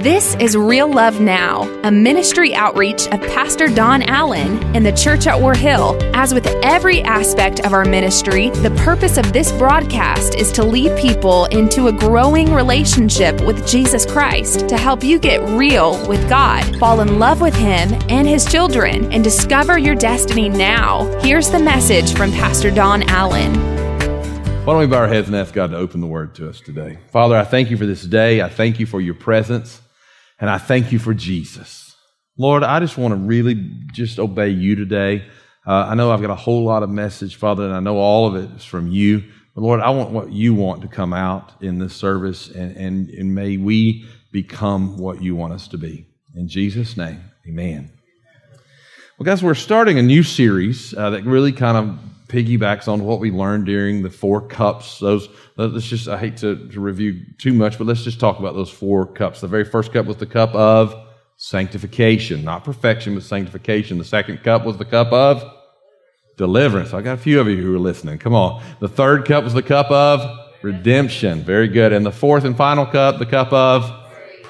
This 0.00 0.34
is 0.36 0.56
Real 0.56 0.90
Love 0.90 1.20
Now, 1.20 1.64
a 1.82 1.90
ministry 1.90 2.54
outreach 2.54 3.06
of 3.08 3.20
Pastor 3.20 3.68
Don 3.68 4.02
Allen 4.04 4.74
in 4.74 4.82
the 4.82 4.92
church 4.92 5.26
at 5.26 5.38
War 5.38 5.52
Hill. 5.54 5.98
As 6.14 6.32
with 6.32 6.46
every 6.62 7.02
aspect 7.02 7.60
of 7.66 7.74
our 7.74 7.84
ministry, 7.84 8.48
the 8.48 8.70
purpose 8.82 9.18
of 9.18 9.34
this 9.34 9.52
broadcast 9.52 10.36
is 10.36 10.52
to 10.52 10.64
lead 10.64 10.96
people 10.98 11.44
into 11.44 11.88
a 11.88 11.92
growing 11.92 12.50
relationship 12.54 13.42
with 13.42 13.68
Jesus 13.68 14.06
Christ 14.06 14.70
to 14.70 14.78
help 14.78 15.04
you 15.04 15.18
get 15.18 15.46
real 15.50 15.92
with 16.08 16.26
God, 16.30 16.64
fall 16.78 17.02
in 17.02 17.18
love 17.18 17.42
with 17.42 17.54
Him 17.54 17.92
and 18.08 18.26
His 18.26 18.50
children, 18.50 19.12
and 19.12 19.22
discover 19.22 19.76
your 19.76 19.96
destiny 19.96 20.48
now. 20.48 21.04
Here's 21.20 21.50
the 21.50 21.60
message 21.60 22.14
from 22.14 22.32
Pastor 22.32 22.70
Don 22.70 23.02
Allen. 23.10 23.52
Why 24.64 24.72
don't 24.72 24.78
we 24.78 24.86
bow 24.86 25.00
our 25.00 25.08
heads 25.08 25.26
and 25.26 25.36
ask 25.36 25.52
God 25.52 25.72
to 25.72 25.76
open 25.76 26.00
the 26.00 26.06
word 26.06 26.34
to 26.36 26.48
us 26.48 26.58
today? 26.60 26.98
Father, 27.10 27.36
I 27.36 27.44
thank 27.44 27.70
you 27.70 27.76
for 27.76 27.84
this 27.84 28.02
day. 28.02 28.40
I 28.40 28.48
thank 28.48 28.80
you 28.80 28.86
for 28.86 29.02
your 29.02 29.14
presence, 29.14 29.82
and 30.40 30.48
I 30.48 30.58
thank 30.58 30.90
you 30.92 30.98
for 30.98 31.14
Jesus. 31.14 31.94
Lord, 32.38 32.62
I 32.62 32.80
just 32.80 32.96
want 32.96 33.12
to 33.12 33.16
really 33.16 33.54
just 33.92 34.18
obey 34.18 34.48
you 34.48 34.74
today. 34.74 35.24
Uh, 35.66 35.86
I 35.88 35.94
know 35.94 36.10
I've 36.10 36.22
got 36.22 36.30
a 36.30 36.36
whole 36.36 36.64
lot 36.64 36.82
of 36.82 36.88
message, 36.88 37.36
Father, 37.36 37.64
and 37.64 37.74
I 37.74 37.80
know 37.80 37.98
all 37.98 38.26
of 38.26 38.36
it 38.36 38.50
is 38.56 38.64
from 38.64 38.88
you. 38.88 39.22
But 39.54 39.60
Lord, 39.62 39.80
I 39.80 39.90
want 39.90 40.10
what 40.10 40.32
you 40.32 40.54
want 40.54 40.80
to 40.82 40.88
come 40.88 41.12
out 41.12 41.52
in 41.60 41.78
this 41.78 41.94
service, 41.94 42.48
and, 42.48 42.76
and, 42.76 43.10
and 43.10 43.34
may 43.34 43.58
we 43.58 44.06
become 44.32 44.96
what 44.96 45.22
you 45.22 45.36
want 45.36 45.52
us 45.52 45.68
to 45.68 45.78
be. 45.78 46.06
In 46.34 46.48
Jesus' 46.48 46.96
name, 46.96 47.20
amen. 47.46 47.92
Well, 49.18 49.24
guys, 49.24 49.42
we're 49.42 49.54
starting 49.54 49.98
a 49.98 50.02
new 50.02 50.22
series 50.22 50.94
uh, 50.94 51.10
that 51.10 51.24
really 51.24 51.52
kind 51.52 51.76
of 51.76 51.98
piggybacks 52.30 52.86
on 52.86 53.04
what 53.04 53.18
we 53.18 53.30
learned 53.30 53.66
during 53.66 54.02
the 54.02 54.10
four 54.10 54.40
cups. 54.40 55.00
Those, 55.00 55.28
let's 55.56 55.86
just, 55.86 56.08
I 56.08 56.16
hate 56.16 56.36
to, 56.38 56.68
to 56.68 56.80
review 56.80 57.20
too 57.38 57.52
much, 57.52 57.76
but 57.76 57.86
let's 57.86 58.04
just 58.04 58.20
talk 58.20 58.38
about 58.38 58.54
those 58.54 58.70
four 58.70 59.04
cups. 59.06 59.40
The 59.40 59.48
very 59.48 59.64
first 59.64 59.92
cup 59.92 60.06
was 60.06 60.16
the 60.16 60.26
cup 60.26 60.54
of 60.54 60.94
sanctification, 61.36 62.44
not 62.44 62.64
perfection, 62.64 63.14
but 63.14 63.24
sanctification. 63.24 63.98
The 63.98 64.04
second 64.04 64.42
cup 64.42 64.64
was 64.64 64.76
the 64.76 64.84
cup 64.84 65.12
of 65.12 65.42
deliverance. 66.36 66.94
I 66.94 67.02
got 67.02 67.14
a 67.14 67.20
few 67.20 67.40
of 67.40 67.48
you 67.48 67.56
who 67.56 67.74
are 67.74 67.80
listening. 67.80 68.18
Come 68.18 68.34
on. 68.34 68.62
The 68.80 68.88
third 68.88 69.26
cup 69.26 69.44
was 69.44 69.54
the 69.54 69.62
cup 69.62 69.90
of 69.90 70.38
redemption. 70.62 71.42
Very 71.42 71.68
good. 71.68 71.92
And 71.92 72.06
the 72.06 72.12
fourth 72.12 72.44
and 72.44 72.56
final 72.56 72.86
cup, 72.86 73.18
the 73.18 73.26
cup 73.26 73.52
of 73.52 73.99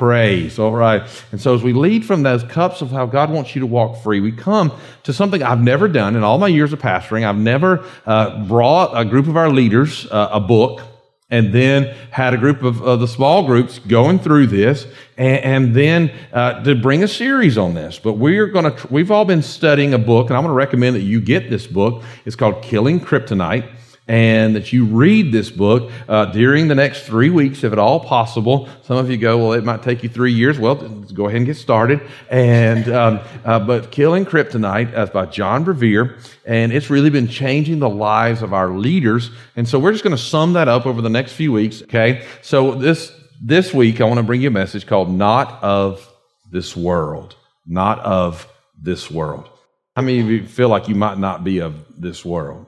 praise. 0.00 0.58
All 0.58 0.72
right. 0.72 1.02
And 1.30 1.38
so 1.38 1.54
as 1.54 1.62
we 1.62 1.74
lead 1.74 2.06
from 2.06 2.22
those 2.22 2.42
cups 2.42 2.80
of 2.80 2.90
how 2.90 3.04
God 3.04 3.30
wants 3.30 3.54
you 3.54 3.60
to 3.60 3.66
walk 3.66 4.02
free, 4.02 4.18
we 4.18 4.32
come 4.32 4.72
to 5.02 5.12
something 5.12 5.42
I've 5.42 5.60
never 5.60 5.88
done 5.88 6.16
in 6.16 6.22
all 6.22 6.38
my 6.38 6.48
years 6.48 6.72
of 6.72 6.78
pastoring. 6.80 7.28
I've 7.28 7.36
never 7.36 7.84
uh, 8.06 8.42
brought 8.46 8.98
a 8.98 9.04
group 9.04 9.28
of 9.28 9.36
our 9.36 9.50
leaders 9.50 10.10
uh, 10.10 10.30
a 10.32 10.40
book 10.40 10.80
and 11.28 11.52
then 11.52 11.94
had 12.10 12.32
a 12.32 12.38
group 12.38 12.62
of 12.62 12.82
uh, 12.82 12.96
the 12.96 13.06
small 13.06 13.46
groups 13.46 13.78
going 13.78 14.18
through 14.18 14.46
this 14.46 14.86
and, 15.18 15.44
and 15.44 15.74
then 15.76 16.10
uh, 16.32 16.64
to 16.64 16.74
bring 16.74 17.02
a 17.02 17.08
series 17.08 17.56
on 17.56 17.74
this 17.74 18.00
but 18.00 18.14
we're 18.14 18.48
going 18.48 18.64
to 18.64 18.72
tr- 18.72 18.88
we've 18.90 19.12
all 19.12 19.24
been 19.24 19.42
studying 19.42 19.94
a 19.94 19.98
book 19.98 20.26
and 20.26 20.36
i'm 20.36 20.42
going 20.42 20.50
to 20.50 20.56
recommend 20.56 20.96
that 20.96 21.02
you 21.02 21.20
get 21.20 21.48
this 21.48 21.68
book 21.68 22.02
it's 22.24 22.34
called 22.34 22.60
killing 22.64 22.98
kryptonite 22.98 23.70
and 24.10 24.56
that 24.56 24.72
you 24.72 24.84
read 24.86 25.30
this 25.30 25.50
book 25.50 25.92
uh, 26.08 26.24
during 26.26 26.66
the 26.66 26.74
next 26.74 27.04
three 27.04 27.30
weeks, 27.30 27.62
if 27.62 27.72
at 27.72 27.78
all 27.78 28.00
possible. 28.00 28.68
Some 28.82 28.96
of 28.96 29.08
you 29.08 29.16
go, 29.16 29.38
well, 29.38 29.52
it 29.52 29.62
might 29.62 29.84
take 29.84 30.02
you 30.02 30.08
three 30.08 30.32
years. 30.32 30.58
Well, 30.58 30.74
go 30.74 31.26
ahead 31.26 31.36
and 31.36 31.46
get 31.46 31.56
started. 31.56 32.00
And 32.28 32.88
um, 32.88 33.20
uh, 33.44 33.60
but 33.60 33.92
Killing 33.92 34.26
Kryptonite 34.26 35.12
by 35.12 35.26
John 35.26 35.64
Bevere, 35.64 36.20
and 36.44 36.72
it's 36.72 36.90
really 36.90 37.10
been 37.10 37.28
changing 37.28 37.78
the 37.78 37.88
lives 37.88 38.42
of 38.42 38.52
our 38.52 38.70
leaders. 38.70 39.30
And 39.54 39.68
so 39.68 39.78
we're 39.78 39.92
just 39.92 40.02
going 40.02 40.16
to 40.16 40.22
sum 40.22 40.54
that 40.54 40.66
up 40.66 40.86
over 40.86 41.00
the 41.00 41.08
next 41.08 41.34
few 41.34 41.52
weeks. 41.52 41.80
Okay, 41.82 42.26
so 42.42 42.74
this 42.74 43.12
this 43.40 43.72
week 43.72 44.00
I 44.00 44.04
want 44.06 44.18
to 44.18 44.24
bring 44.24 44.40
you 44.40 44.48
a 44.48 44.50
message 44.50 44.88
called 44.88 45.08
"Not 45.08 45.62
of 45.62 46.12
This 46.50 46.76
World." 46.76 47.36
Not 47.64 48.00
of 48.00 48.48
this 48.82 49.08
world. 49.08 49.48
How 49.94 50.02
many 50.02 50.18
of 50.18 50.26
you 50.26 50.46
feel 50.46 50.68
like 50.68 50.88
you 50.88 50.96
might 50.96 51.18
not 51.18 51.44
be 51.44 51.60
of 51.60 51.74
this 51.96 52.24
world? 52.24 52.66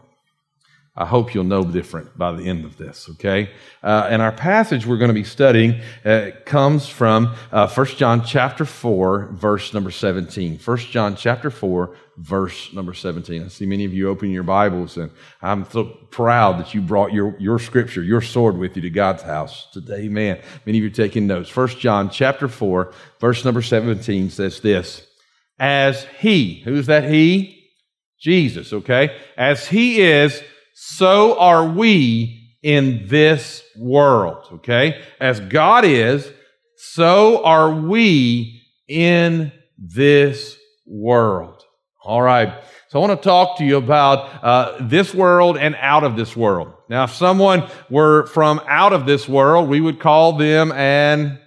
I 0.94 1.06
hope 1.06 1.32
you'll 1.32 1.44
know 1.44 1.64
different 1.64 2.18
by 2.18 2.32
the 2.32 2.44
end 2.44 2.66
of 2.66 2.76
this, 2.76 3.08
okay? 3.12 3.50
Uh, 3.82 4.08
and 4.10 4.20
our 4.20 4.30
passage 4.30 4.84
we're 4.84 4.98
going 4.98 5.08
to 5.08 5.14
be 5.14 5.24
studying 5.24 5.80
uh, 6.04 6.32
comes 6.44 6.86
from 6.86 7.34
uh, 7.50 7.66
1 7.66 7.86
John 7.96 8.22
chapter 8.22 8.66
4, 8.66 9.30
verse 9.32 9.72
number 9.72 9.90
17. 9.90 10.58
1 10.58 10.76
John 10.76 11.16
chapter 11.16 11.48
4, 11.48 11.96
verse 12.18 12.74
number 12.74 12.92
17. 12.92 13.42
I 13.42 13.48
see 13.48 13.64
many 13.64 13.86
of 13.86 13.94
you 13.94 14.10
open 14.10 14.30
your 14.30 14.42
Bibles, 14.42 14.98
and 14.98 15.10
I'm 15.40 15.64
so 15.70 15.84
proud 15.84 16.58
that 16.60 16.74
you 16.74 16.82
brought 16.82 17.14
your, 17.14 17.36
your 17.38 17.58
scripture, 17.58 18.02
your 18.02 18.20
sword 18.20 18.58
with 18.58 18.76
you 18.76 18.82
to 18.82 18.90
God's 18.90 19.22
house 19.22 19.68
today. 19.72 20.08
Man, 20.08 20.42
many 20.66 20.76
of 20.76 20.84
you 20.84 20.90
are 20.90 20.94
taking 20.94 21.26
notes. 21.26 21.56
1 21.56 21.68
John 21.68 22.10
chapter 22.10 22.48
4, 22.48 22.92
verse 23.18 23.46
number 23.46 23.62
17 23.62 24.28
says 24.28 24.60
this, 24.60 25.06
As 25.58 26.04
he, 26.18 26.60
who's 26.66 26.84
that 26.84 27.08
he? 27.08 27.60
Jesus, 28.20 28.74
okay? 28.74 29.16
As 29.38 29.66
he 29.66 30.02
is, 30.02 30.42
so 30.74 31.38
are 31.38 31.66
we 31.66 32.56
in 32.62 33.06
this 33.08 33.62
world, 33.76 34.46
okay? 34.52 35.02
As 35.20 35.40
God 35.40 35.84
is, 35.84 36.30
so 36.76 37.44
are 37.44 37.72
we 37.72 38.62
in 38.88 39.52
this 39.78 40.56
world. 40.86 41.62
All 42.04 42.22
right. 42.22 42.62
So 42.88 43.00
I 43.00 43.06
want 43.06 43.20
to 43.20 43.24
talk 43.24 43.58
to 43.58 43.64
you 43.64 43.76
about 43.76 44.44
uh, 44.44 44.76
this 44.80 45.14
world 45.14 45.56
and 45.56 45.76
out 45.76 46.04
of 46.04 46.16
this 46.16 46.36
world. 46.36 46.72
Now, 46.88 47.04
if 47.04 47.12
someone 47.12 47.68
were 47.88 48.26
from 48.26 48.60
out 48.66 48.92
of 48.92 49.06
this 49.06 49.28
world, 49.28 49.68
we 49.68 49.80
would 49.80 49.98
call 50.00 50.34
them 50.34 50.72
an 50.72 51.38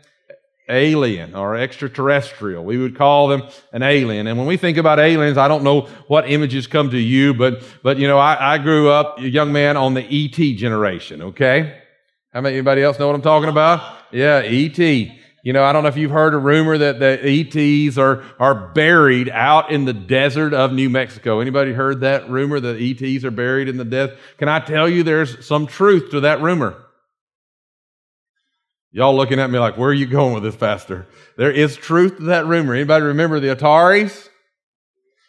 alien 0.69 1.35
or 1.35 1.55
extraterrestrial. 1.55 2.63
We 2.63 2.77
would 2.77 2.97
call 2.97 3.27
them 3.27 3.43
an 3.71 3.83
alien. 3.83 4.27
And 4.27 4.37
when 4.37 4.47
we 4.47 4.57
think 4.57 4.77
about 4.77 4.99
aliens, 4.99 5.37
I 5.37 5.47
don't 5.47 5.63
know 5.63 5.81
what 6.07 6.29
images 6.29 6.67
come 6.67 6.89
to 6.91 6.97
you, 6.97 7.33
but, 7.33 7.63
but 7.83 7.97
you 7.97 8.07
know, 8.07 8.17
I, 8.17 8.55
I 8.55 8.57
grew 8.57 8.89
up 8.89 9.19
a 9.19 9.29
young 9.29 9.51
man 9.51 9.77
on 9.77 9.93
the 9.93 10.03
ET 10.03 10.57
generation, 10.57 11.21
okay? 11.21 11.81
How 12.33 12.41
many, 12.41 12.55
anybody 12.55 12.83
else 12.83 12.99
know 12.99 13.07
what 13.07 13.15
I'm 13.15 13.21
talking 13.21 13.49
about? 13.49 13.97
Yeah, 14.11 14.41
ET. 14.43 14.77
You 14.77 15.53
know, 15.53 15.63
I 15.63 15.73
don't 15.73 15.83
know 15.83 15.89
if 15.89 15.97
you've 15.97 16.09
heard 16.09 16.33
a 16.33 16.39
rumor 16.39 16.75
that 16.75 16.99
the 16.99 17.19
ETs 17.23 17.99
are, 17.99 18.23
are 18.39 18.73
buried 18.73 19.29
out 19.29 19.71
in 19.71 19.85
the 19.85 19.93
desert 19.93 20.55
of 20.55 20.73
New 20.73 20.89
Mexico. 20.89 21.39
Anybody 21.39 21.71
heard 21.71 22.01
that 22.01 22.27
rumor 22.29 22.59
that 22.59 22.81
ETs 22.81 23.23
are 23.23 23.31
buried 23.31 23.69
in 23.69 23.77
the 23.77 23.85
desert? 23.85 24.17
Can 24.39 24.49
I 24.49 24.59
tell 24.59 24.89
you 24.89 25.03
there's 25.03 25.45
some 25.45 25.67
truth 25.67 26.09
to 26.11 26.21
that 26.21 26.41
rumor? 26.41 26.84
Y'all 28.95 29.13
looking 29.13 29.41
at 29.41 29.49
me 29.49 29.59
like, 29.59 29.77
where 29.77 29.89
are 29.89 29.93
you 29.93 30.05
going 30.05 30.33
with 30.33 30.43
this, 30.43 30.55
Pastor? 30.55 31.05
There 31.35 31.51
is 31.51 31.75
truth 31.75 32.15
to 32.15 32.23
that 32.27 32.45
rumor. 32.45 32.73
Anybody 32.73 33.03
remember 33.03 33.41
the 33.41 33.53
Ataris? 33.53 34.29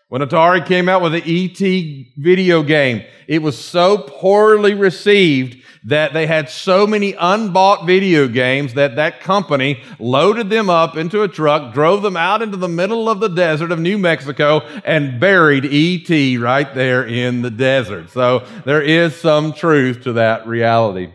When 0.07 0.23
Atari 0.23 0.65
came 0.65 0.89
out 0.89 1.03
with 1.03 1.11
the 1.11 1.19
ET 1.19 2.07
video 2.17 2.63
game, 2.63 3.03
it 3.27 3.43
was 3.43 3.59
so 3.59 3.99
poorly 3.99 4.75
received 4.75 5.65
that 5.85 6.13
they 6.13 6.29
had 6.29 6.49
so 6.49 6.87
many 6.87 7.15
unbought 7.15 7.89
video 7.89 8.29
games 8.29 8.75
that 8.75 8.95
that 8.95 9.21
company 9.21 9.83
loaded 9.99 10.49
them 10.49 10.71
up 10.71 10.97
into 10.97 11.25
a 11.25 11.29
truck, 11.29 11.75
drove 11.75 12.03
them 12.03 12.17
out 12.17 12.43
into 12.43 12.57
the 12.57 12.69
middle 12.69 13.09
of 13.09 13.19
the 13.19 13.27
desert 13.27 13.73
of 13.73 13.81
New 13.81 13.99
Mexico, 13.99 14.61
and 14.85 15.19
buried 15.19 15.65
ET 15.65 16.41
right 16.41 16.73
there 16.73 17.05
in 17.05 17.43
the 17.43 17.51
desert. 17.51 18.11
So 18.11 18.47
there 18.65 18.81
is 18.81 19.17
some 19.17 19.53
truth 19.53 20.05
to 20.05 20.13
that 20.13 20.47
reality. 20.47 21.13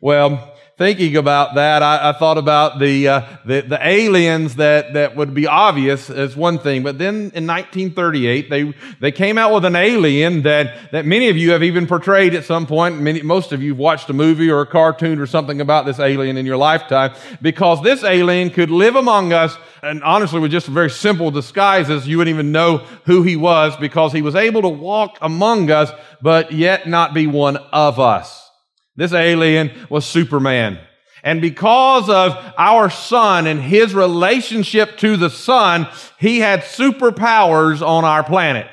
Well, 0.00 0.51
thinking 0.78 1.16
about 1.16 1.54
that, 1.54 1.82
I, 1.82 2.10
I 2.10 2.12
thought 2.12 2.38
about 2.38 2.78
the, 2.78 3.08
uh, 3.08 3.26
the, 3.44 3.60
the 3.60 3.86
aliens 3.86 4.56
that 4.56 4.94
that 4.94 5.16
would 5.16 5.34
be 5.34 5.46
obvious 5.46 6.10
as 6.10 6.36
one 6.36 6.58
thing, 6.58 6.82
but 6.82 6.98
then 6.98 7.30
in 7.34 7.46
1938 7.46 8.50
they 8.50 8.74
they 9.00 9.12
came 9.12 9.38
out 9.38 9.52
with 9.52 9.64
an 9.64 9.76
alien 9.76 10.42
that 10.42 10.90
that 10.92 11.06
many 11.06 11.28
of 11.28 11.36
you 11.36 11.52
have 11.52 11.62
even 11.62 11.86
portrayed 11.86 12.34
at 12.34 12.44
some 12.44 12.66
point. 12.66 13.00
Many, 13.00 13.22
most 13.22 13.52
of 13.52 13.62
you 13.62 13.72
have 13.72 13.78
watched 13.78 14.10
a 14.10 14.12
movie 14.12 14.50
or 14.50 14.62
a 14.62 14.66
cartoon 14.66 15.18
or 15.18 15.26
something 15.26 15.60
about 15.60 15.86
this 15.86 16.00
alien 16.00 16.36
in 16.36 16.46
your 16.46 16.56
lifetime, 16.56 17.14
because 17.40 17.82
this 17.82 18.02
alien 18.02 18.50
could 18.50 18.70
live 18.70 18.96
among 18.96 19.32
us, 19.32 19.56
and 19.82 20.02
honestly, 20.02 20.40
with 20.40 20.50
just 20.50 20.66
very 20.66 20.90
simple 20.90 21.30
disguises, 21.30 22.08
you 22.08 22.18
wouldn't 22.18 22.34
even 22.34 22.52
know 22.52 22.78
who 23.04 23.22
he 23.22 23.36
was 23.36 23.76
because 23.76 24.12
he 24.12 24.22
was 24.22 24.34
able 24.34 24.62
to 24.62 24.68
walk 24.68 25.18
among 25.20 25.70
us, 25.70 25.90
but 26.20 26.52
yet 26.52 26.88
not 26.88 27.14
be 27.14 27.26
one 27.26 27.56
of 27.56 28.00
us. 28.00 28.51
This 28.96 29.12
alien 29.12 29.70
was 29.88 30.04
Superman. 30.04 30.78
And 31.24 31.40
because 31.40 32.08
of 32.08 32.36
our 32.58 32.90
sun 32.90 33.46
and 33.46 33.60
his 33.60 33.94
relationship 33.94 34.98
to 34.98 35.16
the 35.16 35.30
sun, 35.30 35.86
he 36.18 36.40
had 36.40 36.62
superpowers 36.62 37.86
on 37.86 38.04
our 38.04 38.24
planet. 38.24 38.66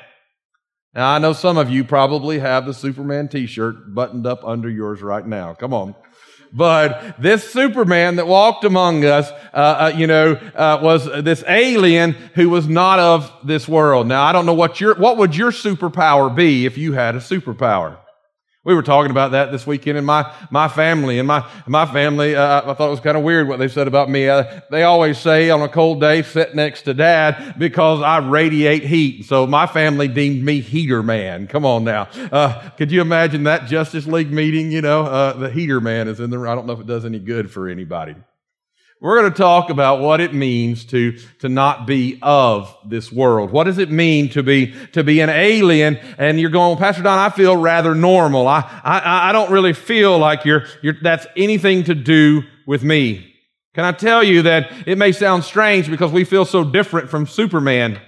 Now, 0.92 1.14
I 1.14 1.18
know 1.18 1.32
some 1.32 1.56
of 1.56 1.70
you 1.70 1.84
probably 1.84 2.40
have 2.40 2.66
the 2.66 2.74
Superman 2.74 3.28
t-shirt 3.28 3.94
buttoned 3.94 4.26
up 4.26 4.44
under 4.44 4.68
yours 4.68 5.00
right 5.00 5.24
now. 5.24 5.54
Come 5.54 5.72
on. 5.72 5.94
But 6.52 7.14
this 7.20 7.48
Superman 7.52 8.16
that 8.16 8.26
walked 8.26 8.64
among 8.64 9.04
us, 9.04 9.30
uh, 9.54 9.56
uh, 9.92 9.92
you 9.96 10.08
know, 10.08 10.32
uh, 10.32 10.80
was 10.82 11.04
this 11.22 11.44
alien 11.46 12.16
who 12.34 12.50
was 12.50 12.66
not 12.66 12.98
of 12.98 13.32
this 13.44 13.68
world. 13.68 14.08
Now, 14.08 14.24
I 14.24 14.32
don't 14.32 14.46
know 14.46 14.54
what 14.54 14.80
your, 14.80 14.96
what 14.96 15.16
would 15.18 15.36
your 15.36 15.52
superpower 15.52 16.34
be 16.34 16.66
if 16.66 16.76
you 16.76 16.92
had 16.94 17.14
a 17.14 17.20
superpower? 17.20 17.98
We 18.62 18.74
were 18.74 18.82
talking 18.82 19.10
about 19.10 19.30
that 19.30 19.52
this 19.52 19.66
weekend 19.66 19.96
in 19.96 20.04
my, 20.04 20.30
my 20.50 20.68
family. 20.68 21.18
And 21.18 21.26
my, 21.26 21.48
my 21.66 21.86
family, 21.86 22.36
uh, 22.36 22.70
I 22.70 22.74
thought 22.74 22.88
it 22.88 22.90
was 22.90 23.00
kind 23.00 23.16
of 23.16 23.22
weird 23.22 23.48
what 23.48 23.58
they 23.58 23.68
said 23.68 23.88
about 23.88 24.10
me. 24.10 24.28
Uh, 24.28 24.60
they 24.70 24.82
always 24.82 25.16
say 25.16 25.48
on 25.48 25.62
a 25.62 25.68
cold 25.68 26.02
day, 26.02 26.20
sit 26.20 26.54
next 26.54 26.82
to 26.82 26.92
dad 26.92 27.54
because 27.58 28.02
I 28.02 28.18
radiate 28.18 28.84
heat. 28.84 29.24
So 29.24 29.46
my 29.46 29.66
family 29.66 30.08
deemed 30.08 30.44
me 30.44 30.60
heater 30.60 31.02
man. 31.02 31.46
Come 31.46 31.64
on 31.64 31.84
now. 31.84 32.08
Uh, 32.30 32.68
could 32.76 32.92
you 32.92 33.00
imagine 33.00 33.44
that 33.44 33.66
Justice 33.66 34.06
League 34.06 34.30
meeting? 34.30 34.70
You 34.70 34.82
know, 34.82 35.06
uh, 35.06 35.32
the 35.32 35.50
heater 35.50 35.80
man 35.80 36.06
is 36.06 36.20
in 36.20 36.28
the, 36.28 36.38
I 36.40 36.54
don't 36.54 36.66
know 36.66 36.74
if 36.74 36.80
it 36.80 36.86
does 36.86 37.06
any 37.06 37.18
good 37.18 37.50
for 37.50 37.66
anybody. 37.66 38.14
We're 39.00 39.18
going 39.18 39.32
to 39.32 39.38
talk 39.38 39.70
about 39.70 40.00
what 40.00 40.20
it 40.20 40.34
means 40.34 40.84
to, 40.86 41.12
to 41.38 41.48
not 41.48 41.86
be 41.86 42.18
of 42.20 42.76
this 42.84 43.10
world. 43.10 43.50
What 43.50 43.64
does 43.64 43.78
it 43.78 43.90
mean 43.90 44.28
to 44.30 44.42
be, 44.42 44.74
to 44.92 45.02
be 45.02 45.20
an 45.20 45.30
alien? 45.30 45.96
And 46.18 46.38
you're 46.38 46.50
going, 46.50 46.76
Pastor 46.76 47.02
Don, 47.02 47.18
I 47.18 47.30
feel 47.30 47.56
rather 47.56 47.94
normal. 47.94 48.46
I, 48.46 48.60
I, 48.84 49.30
I 49.30 49.32
don't 49.32 49.50
really 49.50 49.72
feel 49.72 50.18
like 50.18 50.44
you're, 50.44 50.64
you're, 50.82 50.96
that's 51.00 51.26
anything 51.34 51.84
to 51.84 51.94
do 51.94 52.42
with 52.66 52.84
me. 52.84 53.34
Can 53.72 53.84
I 53.84 53.92
tell 53.92 54.22
you 54.22 54.42
that 54.42 54.70
it 54.86 54.98
may 54.98 55.12
sound 55.12 55.44
strange 55.44 55.88
because 55.88 56.12
we 56.12 56.24
feel 56.24 56.44
so 56.44 56.62
different 56.62 57.08
from 57.08 57.26
Superman 57.26 57.98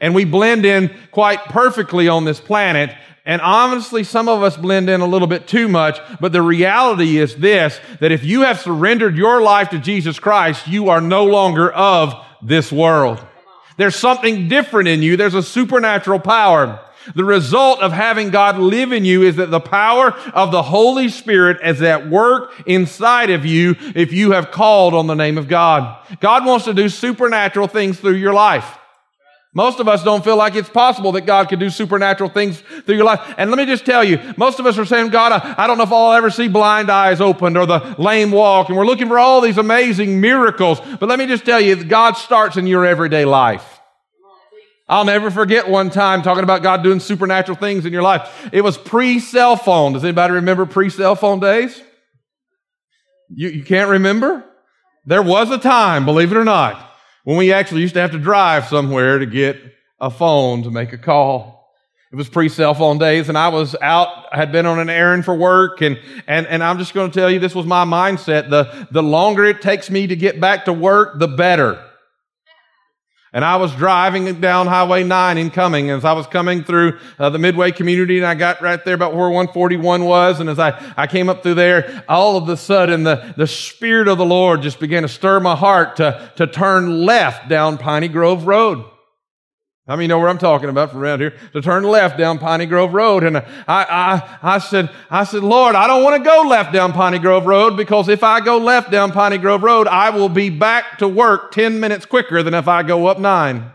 and 0.00 0.14
we 0.14 0.24
blend 0.24 0.64
in 0.64 0.94
quite 1.10 1.44
perfectly 1.46 2.08
on 2.08 2.24
this 2.24 2.40
planet 2.40 2.90
and 3.26 3.42
honestly, 3.42 4.04
some 4.04 4.28
of 4.28 4.44
us 4.44 4.56
blend 4.56 4.88
in 4.88 5.00
a 5.00 5.06
little 5.06 5.26
bit 5.26 5.48
too 5.48 5.66
much, 5.66 5.98
but 6.20 6.30
the 6.30 6.42
reality 6.42 7.18
is 7.18 7.34
this, 7.34 7.80
that 7.98 8.12
if 8.12 8.22
you 8.22 8.42
have 8.42 8.60
surrendered 8.60 9.16
your 9.16 9.42
life 9.42 9.70
to 9.70 9.80
Jesus 9.80 10.20
Christ, 10.20 10.68
you 10.68 10.90
are 10.90 11.00
no 11.00 11.24
longer 11.24 11.72
of 11.72 12.14
this 12.40 12.70
world. 12.70 13.20
There's 13.78 13.96
something 13.96 14.48
different 14.48 14.88
in 14.88 15.02
you. 15.02 15.16
There's 15.16 15.34
a 15.34 15.42
supernatural 15.42 16.20
power. 16.20 16.80
The 17.16 17.24
result 17.24 17.80
of 17.80 17.92
having 17.92 18.30
God 18.30 18.58
live 18.58 18.92
in 18.92 19.04
you 19.04 19.22
is 19.22 19.36
that 19.36 19.50
the 19.50 19.60
power 19.60 20.12
of 20.32 20.52
the 20.52 20.62
Holy 20.62 21.08
Spirit 21.08 21.58
is 21.64 21.82
at 21.82 22.08
work 22.08 22.52
inside 22.64 23.30
of 23.30 23.44
you 23.44 23.74
if 23.96 24.12
you 24.12 24.32
have 24.32 24.52
called 24.52 24.94
on 24.94 25.08
the 25.08 25.14
name 25.14 25.36
of 25.36 25.48
God. 25.48 25.98
God 26.20 26.46
wants 26.46 26.64
to 26.66 26.74
do 26.74 26.88
supernatural 26.88 27.66
things 27.66 27.98
through 27.98 28.14
your 28.14 28.34
life. 28.34 28.78
Most 29.56 29.80
of 29.80 29.88
us 29.88 30.04
don't 30.04 30.22
feel 30.22 30.36
like 30.36 30.54
it's 30.54 30.68
possible 30.68 31.12
that 31.12 31.22
God 31.22 31.48
could 31.48 31.58
do 31.58 31.70
supernatural 31.70 32.28
things 32.28 32.60
through 32.60 32.94
your 32.94 33.06
life. 33.06 33.34
And 33.38 33.50
let 33.50 33.56
me 33.56 33.64
just 33.64 33.86
tell 33.86 34.04
you, 34.04 34.20
most 34.36 34.60
of 34.60 34.66
us 34.66 34.76
are 34.76 34.84
saying, 34.84 35.08
God, 35.08 35.32
I, 35.32 35.66
don't 35.66 35.78
know 35.78 35.84
if 35.84 35.92
I'll 35.92 36.12
ever 36.12 36.28
see 36.28 36.46
blind 36.46 36.90
eyes 36.90 37.22
opened 37.22 37.56
or 37.56 37.64
the 37.64 37.96
lame 37.96 38.32
walk. 38.32 38.68
And 38.68 38.76
we're 38.76 38.84
looking 38.84 39.08
for 39.08 39.18
all 39.18 39.40
these 39.40 39.56
amazing 39.56 40.20
miracles. 40.20 40.78
But 41.00 41.08
let 41.08 41.18
me 41.18 41.24
just 41.24 41.46
tell 41.46 41.58
you, 41.58 41.82
God 41.82 42.18
starts 42.18 42.58
in 42.58 42.66
your 42.66 42.84
everyday 42.84 43.24
life. 43.24 43.80
I'll 44.90 45.06
never 45.06 45.30
forget 45.30 45.66
one 45.66 45.88
time 45.88 46.20
talking 46.20 46.44
about 46.44 46.62
God 46.62 46.82
doing 46.82 47.00
supernatural 47.00 47.56
things 47.56 47.86
in 47.86 47.94
your 47.94 48.02
life. 48.02 48.50
It 48.52 48.60
was 48.60 48.76
pre 48.76 49.20
cell 49.20 49.56
phone. 49.56 49.94
Does 49.94 50.04
anybody 50.04 50.34
remember 50.34 50.66
pre 50.66 50.90
cell 50.90 51.16
phone 51.16 51.40
days? 51.40 51.82
You, 53.30 53.48
you 53.48 53.64
can't 53.64 53.88
remember? 53.88 54.44
There 55.06 55.22
was 55.22 55.50
a 55.50 55.56
time, 55.56 56.04
believe 56.04 56.30
it 56.30 56.36
or 56.36 56.44
not, 56.44 56.85
when 57.26 57.36
we 57.36 57.52
actually 57.52 57.80
used 57.80 57.94
to 57.94 58.00
have 58.00 58.12
to 58.12 58.20
drive 58.20 58.68
somewhere 58.68 59.18
to 59.18 59.26
get 59.26 59.60
a 60.00 60.08
phone 60.08 60.62
to 60.62 60.70
make 60.70 60.92
a 60.92 60.98
call. 60.98 61.74
It 62.12 62.14
was 62.14 62.28
pre-cell 62.28 62.72
phone 62.72 62.98
days 62.98 63.28
and 63.28 63.36
I 63.36 63.48
was 63.48 63.74
out, 63.82 64.32
I 64.32 64.36
had 64.36 64.52
been 64.52 64.64
on 64.64 64.78
an 64.78 64.88
errand 64.88 65.24
for 65.24 65.34
work 65.34 65.80
and, 65.80 65.98
and, 66.28 66.46
and 66.46 66.62
I'm 66.62 66.78
just 66.78 66.94
going 66.94 67.10
to 67.10 67.18
tell 67.18 67.28
you 67.28 67.40
this 67.40 67.52
was 67.52 67.66
my 67.66 67.84
mindset. 67.84 68.48
The, 68.48 68.86
the 68.92 69.02
longer 69.02 69.44
it 69.44 69.60
takes 69.60 69.90
me 69.90 70.06
to 70.06 70.14
get 70.14 70.40
back 70.40 70.66
to 70.66 70.72
work, 70.72 71.18
the 71.18 71.26
better. 71.26 71.84
And 73.36 73.44
I 73.44 73.56
was 73.56 73.74
driving 73.74 74.40
down 74.40 74.66
Highway 74.66 75.04
9 75.04 75.36
in 75.36 75.50
coming. 75.50 75.90
as 75.90 76.06
I 76.06 76.14
was 76.14 76.26
coming 76.26 76.64
through 76.64 76.98
uh, 77.18 77.28
the 77.28 77.38
Midway 77.38 77.70
community 77.70 78.16
and 78.16 78.24
I 78.24 78.34
got 78.34 78.62
right 78.62 78.82
there 78.82 78.94
about 78.94 79.14
where 79.14 79.28
141 79.28 80.06
was. 80.06 80.40
And 80.40 80.48
as 80.48 80.58
I, 80.58 80.94
I 80.96 81.06
came 81.06 81.28
up 81.28 81.42
through 81.42 81.56
there, 81.56 82.02
all 82.08 82.38
of 82.38 82.48
a 82.48 82.56
sudden 82.56 83.02
the, 83.02 83.34
the 83.36 83.46
Spirit 83.46 84.08
of 84.08 84.16
the 84.16 84.24
Lord 84.24 84.62
just 84.62 84.80
began 84.80 85.02
to 85.02 85.08
stir 85.08 85.38
my 85.40 85.54
heart 85.54 85.96
to, 85.96 86.32
to 86.36 86.46
turn 86.46 87.04
left 87.04 87.50
down 87.50 87.76
Piney 87.76 88.08
Grove 88.08 88.46
Road. 88.46 88.86
How 89.86 89.94
many 89.94 90.06
you 90.06 90.08
know 90.08 90.18
where 90.18 90.28
I'm 90.28 90.38
talking 90.38 90.68
about 90.68 90.90
from 90.90 91.00
around 91.00 91.20
here? 91.20 91.34
To 91.52 91.62
turn 91.62 91.84
left 91.84 92.18
down 92.18 92.40
Piney 92.40 92.66
Grove 92.66 92.92
Road. 92.92 93.22
And 93.22 93.36
I, 93.36 93.44
I, 93.68 94.38
I 94.42 94.58
said, 94.58 94.90
I 95.08 95.22
said, 95.22 95.44
Lord, 95.44 95.76
I 95.76 95.86
don't 95.86 96.02
want 96.02 96.16
to 96.16 96.28
go 96.28 96.42
left 96.48 96.72
down 96.72 96.92
Piney 96.92 97.20
Grove 97.20 97.46
Road 97.46 97.76
because 97.76 98.08
if 98.08 98.24
I 98.24 98.40
go 98.40 98.58
left 98.58 98.90
down 98.90 99.12
Piney 99.12 99.38
Grove 99.38 99.62
Road, 99.62 99.86
I 99.86 100.10
will 100.10 100.28
be 100.28 100.50
back 100.50 100.98
to 100.98 101.06
work 101.06 101.52
10 101.52 101.78
minutes 101.78 102.04
quicker 102.04 102.42
than 102.42 102.52
if 102.52 102.66
I 102.66 102.82
go 102.82 103.06
up 103.06 103.20
nine. 103.20 103.70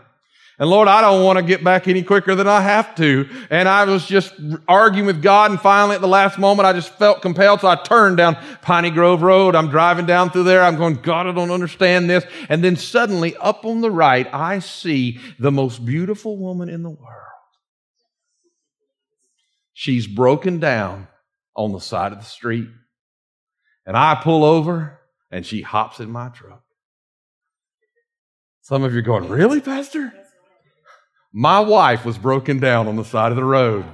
And 0.62 0.70
Lord, 0.70 0.86
I 0.86 1.00
don't 1.00 1.24
want 1.24 1.38
to 1.38 1.42
get 1.42 1.64
back 1.64 1.88
any 1.88 2.04
quicker 2.04 2.36
than 2.36 2.46
I 2.46 2.60
have 2.60 2.94
to. 2.94 3.28
And 3.50 3.68
I 3.68 3.84
was 3.84 4.06
just 4.06 4.32
arguing 4.68 5.06
with 5.06 5.20
God. 5.20 5.50
And 5.50 5.60
finally, 5.60 5.96
at 5.96 6.00
the 6.00 6.06
last 6.06 6.38
moment, 6.38 6.66
I 6.66 6.72
just 6.72 6.96
felt 6.98 7.20
compelled. 7.20 7.62
So 7.62 7.66
I 7.66 7.74
turned 7.74 8.18
down 8.18 8.36
Piney 8.60 8.90
Grove 8.90 9.22
Road. 9.22 9.56
I'm 9.56 9.70
driving 9.70 10.06
down 10.06 10.30
through 10.30 10.44
there. 10.44 10.62
I'm 10.62 10.76
going, 10.76 11.02
God, 11.02 11.26
I 11.26 11.32
don't 11.32 11.50
understand 11.50 12.08
this. 12.08 12.24
And 12.48 12.62
then 12.62 12.76
suddenly 12.76 13.36
up 13.38 13.64
on 13.64 13.80
the 13.80 13.90
right, 13.90 14.32
I 14.32 14.60
see 14.60 15.18
the 15.36 15.50
most 15.50 15.84
beautiful 15.84 16.36
woman 16.36 16.68
in 16.68 16.84
the 16.84 16.90
world. 16.90 17.32
She's 19.72 20.06
broken 20.06 20.60
down 20.60 21.08
on 21.56 21.72
the 21.72 21.80
side 21.80 22.12
of 22.12 22.20
the 22.20 22.24
street. 22.24 22.68
And 23.84 23.96
I 23.96 24.14
pull 24.14 24.44
over 24.44 25.00
and 25.28 25.44
she 25.44 25.62
hops 25.62 25.98
in 25.98 26.12
my 26.12 26.28
truck. 26.28 26.62
Some 28.60 28.84
of 28.84 28.92
you 28.92 29.00
are 29.00 29.02
going, 29.02 29.28
really, 29.28 29.60
Pastor? 29.60 30.14
My 31.34 31.60
wife 31.60 32.04
was 32.04 32.18
broken 32.18 32.58
down 32.58 32.88
on 32.88 32.96
the 32.96 33.04
side 33.04 33.32
of 33.32 33.36
the 33.36 33.44
road. 33.44 33.86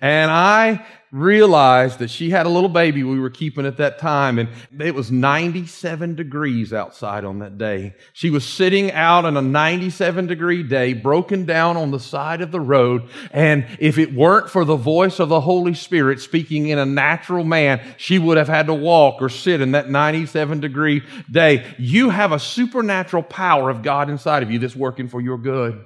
And 0.00 0.30
I 0.30 0.84
realized 1.12 2.00
that 2.00 2.10
she 2.10 2.30
had 2.30 2.46
a 2.46 2.48
little 2.48 2.68
baby 2.68 3.02
we 3.02 3.18
were 3.18 3.30
keeping 3.30 3.64
at 3.64 3.76
that 3.76 3.98
time, 3.98 4.38
and 4.38 4.48
it 4.80 4.94
was 4.94 5.10
97 5.10 6.14
degrees 6.14 6.72
outside 6.72 7.24
on 7.24 7.38
that 7.38 7.56
day. 7.56 7.94
She 8.12 8.28
was 8.28 8.44
sitting 8.44 8.92
out 8.92 9.24
on 9.24 9.36
a 9.36 9.42
97 9.42 10.26
degree 10.26 10.62
day, 10.62 10.92
broken 10.92 11.46
down 11.46 11.76
on 11.76 11.90
the 11.90 12.00
side 12.00 12.40
of 12.40 12.50
the 12.50 12.60
road, 12.60 13.08
and 13.32 13.66
if 13.78 13.98
it 13.98 14.14
weren't 14.14 14.50
for 14.50 14.64
the 14.64 14.76
voice 14.76 15.20
of 15.20 15.28
the 15.28 15.40
Holy 15.40 15.74
Spirit 15.74 16.20
speaking 16.20 16.68
in 16.68 16.78
a 16.78 16.86
natural 16.86 17.44
man, 17.44 17.80
she 17.96 18.18
would 18.18 18.36
have 18.36 18.48
had 18.48 18.66
to 18.66 18.74
walk 18.74 19.22
or 19.22 19.28
sit 19.28 19.60
in 19.60 19.72
that 19.72 19.88
97 19.88 20.60
degree 20.60 21.02
day. 21.30 21.64
You 21.78 22.10
have 22.10 22.32
a 22.32 22.38
supernatural 22.38 23.22
power 23.22 23.70
of 23.70 23.82
God 23.82 24.10
inside 24.10 24.42
of 24.42 24.50
you 24.50 24.58
that's 24.58 24.76
working 24.76 25.08
for 25.08 25.20
your 25.20 25.38
good. 25.38 25.84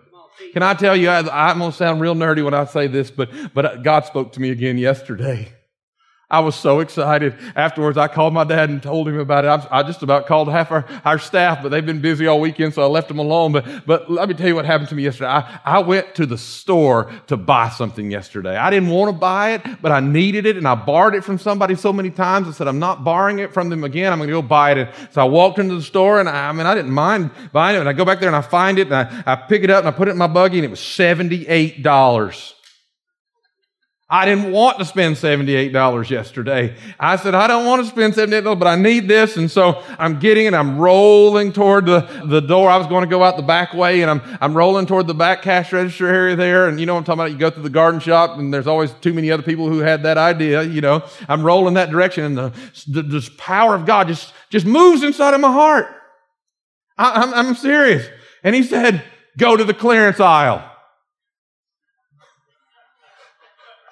Can 0.52 0.62
I 0.62 0.74
tell 0.74 0.96
you, 0.96 1.08
I, 1.08 1.50
am 1.50 1.58
going 1.58 1.70
to 1.70 1.76
sound 1.76 2.00
real 2.00 2.14
nerdy 2.14 2.44
when 2.44 2.54
I 2.54 2.64
say 2.64 2.86
this, 2.86 3.10
but, 3.10 3.30
but 3.54 3.82
God 3.82 4.04
spoke 4.04 4.32
to 4.32 4.40
me 4.40 4.50
again 4.50 4.78
yesterday. 4.78 5.52
I 6.30 6.38
was 6.38 6.54
so 6.54 6.78
excited. 6.78 7.34
Afterwards, 7.56 7.98
I 7.98 8.06
called 8.06 8.32
my 8.32 8.44
dad 8.44 8.70
and 8.70 8.80
told 8.80 9.08
him 9.08 9.18
about 9.18 9.44
it. 9.44 9.68
I, 9.68 9.82
just 9.82 10.04
about 10.04 10.26
called 10.26 10.48
half 10.48 10.70
our, 10.70 10.86
our 11.04 11.18
staff, 11.18 11.60
but 11.60 11.70
they've 11.70 11.84
been 11.84 12.00
busy 12.00 12.28
all 12.28 12.40
weekend, 12.40 12.72
so 12.74 12.82
I 12.82 12.86
left 12.86 13.08
them 13.08 13.18
alone. 13.18 13.50
But, 13.50 13.84
but 13.84 14.08
let 14.08 14.28
me 14.28 14.34
tell 14.34 14.46
you 14.46 14.54
what 14.54 14.64
happened 14.64 14.90
to 14.90 14.94
me 14.94 15.02
yesterday. 15.02 15.28
I, 15.28 15.60
I 15.64 15.78
went 15.80 16.14
to 16.14 16.26
the 16.26 16.38
store 16.38 17.10
to 17.26 17.36
buy 17.36 17.70
something 17.70 18.12
yesterday. 18.12 18.56
I 18.56 18.70
didn't 18.70 18.90
want 18.90 19.12
to 19.12 19.18
buy 19.18 19.54
it, 19.54 19.62
but 19.82 19.90
I 19.90 19.98
needed 19.98 20.46
it, 20.46 20.56
and 20.56 20.68
I 20.68 20.76
borrowed 20.76 21.16
it 21.16 21.24
from 21.24 21.36
somebody 21.36 21.74
so 21.74 21.92
many 21.92 22.10
times. 22.10 22.46
I 22.46 22.52
said, 22.52 22.68
I'm 22.68 22.78
not 22.78 23.02
borrowing 23.02 23.40
it 23.40 23.52
from 23.52 23.68
them 23.68 23.82
again. 23.82 24.12
I'm 24.12 24.20
going 24.20 24.28
to 24.28 24.32
go 24.32 24.42
buy 24.42 24.70
it. 24.70 24.78
And 24.78 24.90
so 25.10 25.22
I 25.22 25.24
walked 25.24 25.58
into 25.58 25.74
the 25.74 25.82
store, 25.82 26.20
and 26.20 26.28
I, 26.28 26.50
I 26.50 26.52
mean, 26.52 26.66
I 26.66 26.76
didn't 26.76 26.92
mind 26.92 27.32
buying 27.52 27.74
it. 27.74 27.80
And 27.80 27.88
I 27.88 27.92
go 27.92 28.04
back 28.04 28.20
there 28.20 28.28
and 28.28 28.36
I 28.36 28.42
find 28.42 28.78
it, 28.78 28.86
and 28.86 28.94
I, 28.94 29.22
I 29.26 29.34
pick 29.34 29.64
it 29.64 29.70
up 29.70 29.80
and 29.80 29.88
I 29.88 29.90
put 29.90 30.06
it 30.06 30.12
in 30.12 30.18
my 30.18 30.28
buggy, 30.28 30.58
and 30.58 30.64
it 30.64 30.70
was 30.70 30.78
$78. 30.78 32.54
I 34.12 34.24
didn't 34.24 34.50
want 34.50 34.78
to 34.80 34.84
spend 34.84 35.14
$78 35.14 36.10
yesterday. 36.10 36.74
I 36.98 37.14
said, 37.14 37.32
I 37.32 37.46
don't 37.46 37.64
want 37.64 37.84
to 37.84 37.88
spend 37.88 38.14
$78, 38.14 38.58
but 38.58 38.66
I 38.66 38.74
need 38.74 39.06
this. 39.06 39.36
And 39.36 39.48
so 39.48 39.84
I'm 40.00 40.18
getting 40.18 40.46
it. 40.46 40.54
I'm 40.54 40.78
rolling 40.78 41.52
toward 41.52 41.86
the, 41.86 42.00
the 42.24 42.40
door. 42.40 42.68
I 42.68 42.76
was 42.76 42.88
going 42.88 43.04
to 43.04 43.08
go 43.08 43.22
out 43.22 43.36
the 43.36 43.44
back 43.44 43.72
way 43.72 44.02
and 44.02 44.10
I'm, 44.10 44.20
I'm 44.40 44.56
rolling 44.56 44.86
toward 44.86 45.06
the 45.06 45.14
back 45.14 45.42
cash 45.42 45.72
register 45.72 46.08
area 46.08 46.34
there. 46.34 46.66
And 46.68 46.80
you 46.80 46.86
know 46.86 46.94
what 46.94 46.98
I'm 46.98 47.04
talking 47.04 47.20
about? 47.20 47.30
You 47.30 47.38
go 47.38 47.50
through 47.50 47.62
the 47.62 47.70
garden 47.70 48.00
shop 48.00 48.36
and 48.36 48.52
there's 48.52 48.66
always 48.66 48.90
too 48.94 49.12
many 49.12 49.30
other 49.30 49.44
people 49.44 49.68
who 49.68 49.78
had 49.78 50.02
that 50.02 50.18
idea. 50.18 50.64
You 50.64 50.80
know, 50.80 51.04
I'm 51.28 51.44
rolling 51.44 51.74
that 51.74 51.90
direction 51.90 52.24
and 52.24 52.36
the, 52.36 52.52
the 52.88 53.02
this 53.02 53.28
power 53.38 53.76
of 53.76 53.86
God 53.86 54.08
just, 54.08 54.34
just 54.50 54.66
moves 54.66 55.04
inside 55.04 55.34
of 55.34 55.40
my 55.40 55.52
heart. 55.52 55.86
I, 56.98 57.22
I'm, 57.22 57.34
I'm 57.34 57.54
serious. 57.54 58.08
And 58.42 58.56
he 58.56 58.64
said, 58.64 59.04
go 59.38 59.56
to 59.56 59.62
the 59.62 59.74
clearance 59.74 60.18
aisle. 60.18 60.68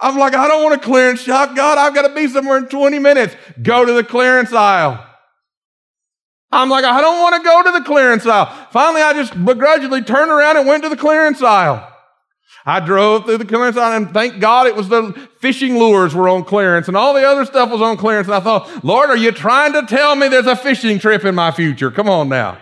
I'm 0.01 0.17
like, 0.17 0.35
I 0.35 0.49
don't 0.49 0.63
want 0.63 0.81
a 0.81 0.85
clearance 0.85 1.23
shop. 1.23 1.57
God, 1.57 1.79
I've 1.79 1.95
got 1.95 2.07
to 2.07 2.15
be 2.15 2.29
somewhere 2.29 2.59
in 2.59 2.69
20 2.69 2.99
minutes. 2.99 3.35
Go 3.61 3.85
to 3.85 3.93
the 3.93 4.05
clearance 4.05 4.53
aisle. 4.53 5.05
I'm 6.51 6.71
like, 6.71 6.85
I 6.85 7.01
don't 7.01 7.21
want 7.21 7.37
to 7.37 7.43
go 7.43 7.63
to 7.65 7.79
the 7.79 7.85
clearance 7.85 8.25
aisle. 8.27 8.47
Finally, 8.71 9.03
I 9.03 9.13
just 9.13 9.33
begrudgingly 9.45 10.03
turned 10.03 10.31
around 10.31 10.57
and 10.57 10.67
went 10.67 10.83
to 10.85 10.89
the 10.89 10.97
clearance 10.97 11.43
aisle. 11.43 11.87
I 12.65 12.81
drove 12.81 13.25
through 13.25 13.39
the 13.39 13.45
clearance 13.45 13.77
aisle 13.77 13.97
and 13.97 14.13
thank 14.13 14.41
God 14.41 14.67
it 14.67 14.77
was 14.77 14.89
the 14.89 15.29
fishing 15.41 15.79
lures 15.79 16.15
were 16.15 16.29
on 16.29 16.45
clearance 16.45 16.87
and 16.87 16.97
all 16.97 17.15
the 17.15 17.27
other 17.27 17.45
stuff 17.45 17.71
was 17.71 17.81
on 17.81 17.97
clearance. 17.97 18.29
And 18.29 18.35
I 18.35 18.41
thought, 18.41 18.85
Lord, 18.85 19.11
are 19.11 19.17
you 19.17 19.33
trying 19.33 19.73
to 19.73 19.83
tell 19.83 20.15
me 20.17 20.29
there's 20.29 20.47
a 20.47 20.57
fishing 20.57 20.99
trip 20.99 21.25
in 21.25 21.35
my 21.35 21.51
future? 21.51 21.91
Come 21.91 22.09
on 22.09 22.29
now. 22.29 22.59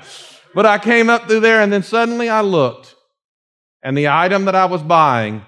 But 0.54 0.64
I 0.64 0.78
came 0.78 1.10
up 1.10 1.26
through 1.26 1.40
there 1.40 1.60
and 1.60 1.72
then 1.72 1.82
suddenly 1.82 2.28
I 2.28 2.40
looked 2.40 2.94
and 3.82 3.96
the 3.96 4.08
item 4.08 4.46
that 4.46 4.54
I 4.54 4.66
was 4.66 4.82
buying 4.82 5.44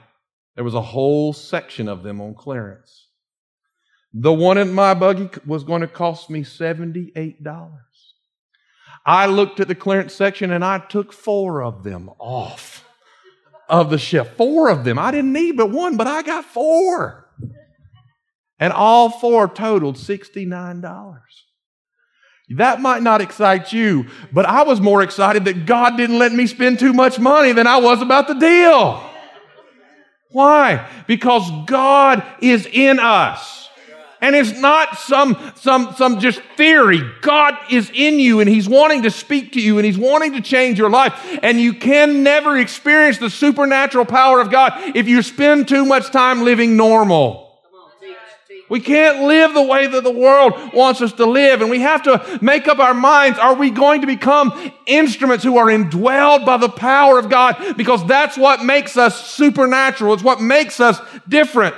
There 0.59 0.65
was 0.65 0.75
a 0.75 0.83
whole 0.83 1.33
section 1.33 1.87
of 1.87 2.03
them 2.03 2.21
on 2.21 2.35
clearance. 2.35 3.07
The 4.13 4.33
one 4.33 4.59
in 4.59 4.73
my 4.73 4.93
buggy 4.93 5.31
was 5.47 5.63
going 5.63 5.83
to 5.83 5.87
cost 5.87 6.29
me 6.31 6.43
$78. 6.43 7.37
I 9.07 9.27
looked 9.27 9.61
at 9.61 9.69
the 9.69 9.77
clearance 9.77 10.13
section 10.13 10.51
and 10.51 10.65
I 10.65 10.81
took 10.81 11.13
four 11.13 11.63
of 11.63 11.85
them 11.85 12.11
off 12.19 12.85
of 13.69 13.91
the 13.91 13.99
shelf. 13.99 14.31
Four 14.37 14.69
of 14.69 14.83
them. 14.83 14.99
I 14.99 15.13
didn't 15.13 15.33
need 15.33 15.57
but 15.57 15.71
one, 15.71 15.97
but 15.97 16.09
I 16.09 16.23
got 16.23 16.45
four. 16.45 17.31
And 18.59 18.73
all 18.73 19.11
four 19.11 19.47
totaled 19.47 19.95
$69. 19.95 21.21
That 22.57 22.81
might 22.81 23.05
not 23.05 23.21
excite 23.21 23.73
you, 23.73 24.07
but 24.33 24.45
I 24.45 24.65
was 24.65 24.81
more 24.81 25.03
excited 25.03 25.45
that 25.45 25.67
God 25.67 25.97
didn't 25.97 26.19
let 26.19 26.33
me 26.33 26.49
spend 26.49 26.81
too 26.81 26.93
much 26.93 27.21
money 27.21 27.53
than 27.53 27.69
I 27.69 27.77
was 27.77 28.03
about 28.03 28.27
the 28.27 28.35
deal. 28.35 29.09
Why? 30.31 30.87
Because 31.07 31.51
God 31.67 32.23
is 32.41 32.67
in 32.67 32.99
us. 32.99 33.69
And 34.21 34.35
it's 34.35 34.59
not 34.59 34.99
some, 34.99 35.53
some, 35.55 35.95
some 35.97 36.19
just 36.19 36.41
theory. 36.57 37.01
God 37.21 37.57
is 37.71 37.91
in 37.95 38.19
you 38.19 38.41
and 38.41 38.49
He's 38.49 38.69
wanting 38.69 39.05
to 39.05 39.11
speak 39.11 39.53
to 39.53 39.61
you 39.61 39.79
and 39.79 39.87
He's 39.87 39.99
wanting 39.99 40.33
to 40.33 40.41
change 40.41 40.79
your 40.79 40.91
life. 40.91 41.15
And 41.43 41.61
you 41.61 41.73
can 41.73 42.25
never 42.25 42.59
experience 42.59 43.19
the 43.19 43.31
supernatural 43.31 44.05
power 44.05 44.41
of 44.41 44.51
God 44.51 44.97
if 44.97 45.07
you 45.07 45.23
spend 45.23 45.69
too 45.69 45.85
much 45.85 46.11
time 46.11 46.43
living 46.43 46.77
normal. 46.77 47.48
We 48.71 48.81
can't 48.81 49.25
live 49.25 49.53
the 49.53 49.63
way 49.63 49.87
that 49.87 50.05
the 50.05 50.11
world 50.11 50.73
wants 50.73 51.03
us 51.03 51.13
to 51.15 51.27
live. 51.27 51.61
And 51.61 51.71
we 51.71 51.81
have 51.81 52.03
to 52.05 52.39
make 52.41 52.67
up 52.67 52.79
our 52.79 52.95
minds. 52.95 53.39
Are 53.39 53.55
we 53.55 53.71
going 53.71 54.01
to 54.03 54.07
become 54.07 54.73
instruments 54.87 55.45
who 55.45 55.59
are 55.59 55.67
indwelled 55.67 56.47
by 56.47 56.57
the 56.57 56.69
power 56.69 57.19
of 57.19 57.29
God? 57.29 57.77
Because 57.77 58.07
that's 58.07 58.39
what 58.39 58.65
makes 58.65 58.97
us 58.97 59.31
supernatural. 59.31 60.15
It's 60.15 60.23
what 60.23 60.41
makes 60.41 60.81
us 60.81 60.99
different. 61.29 61.75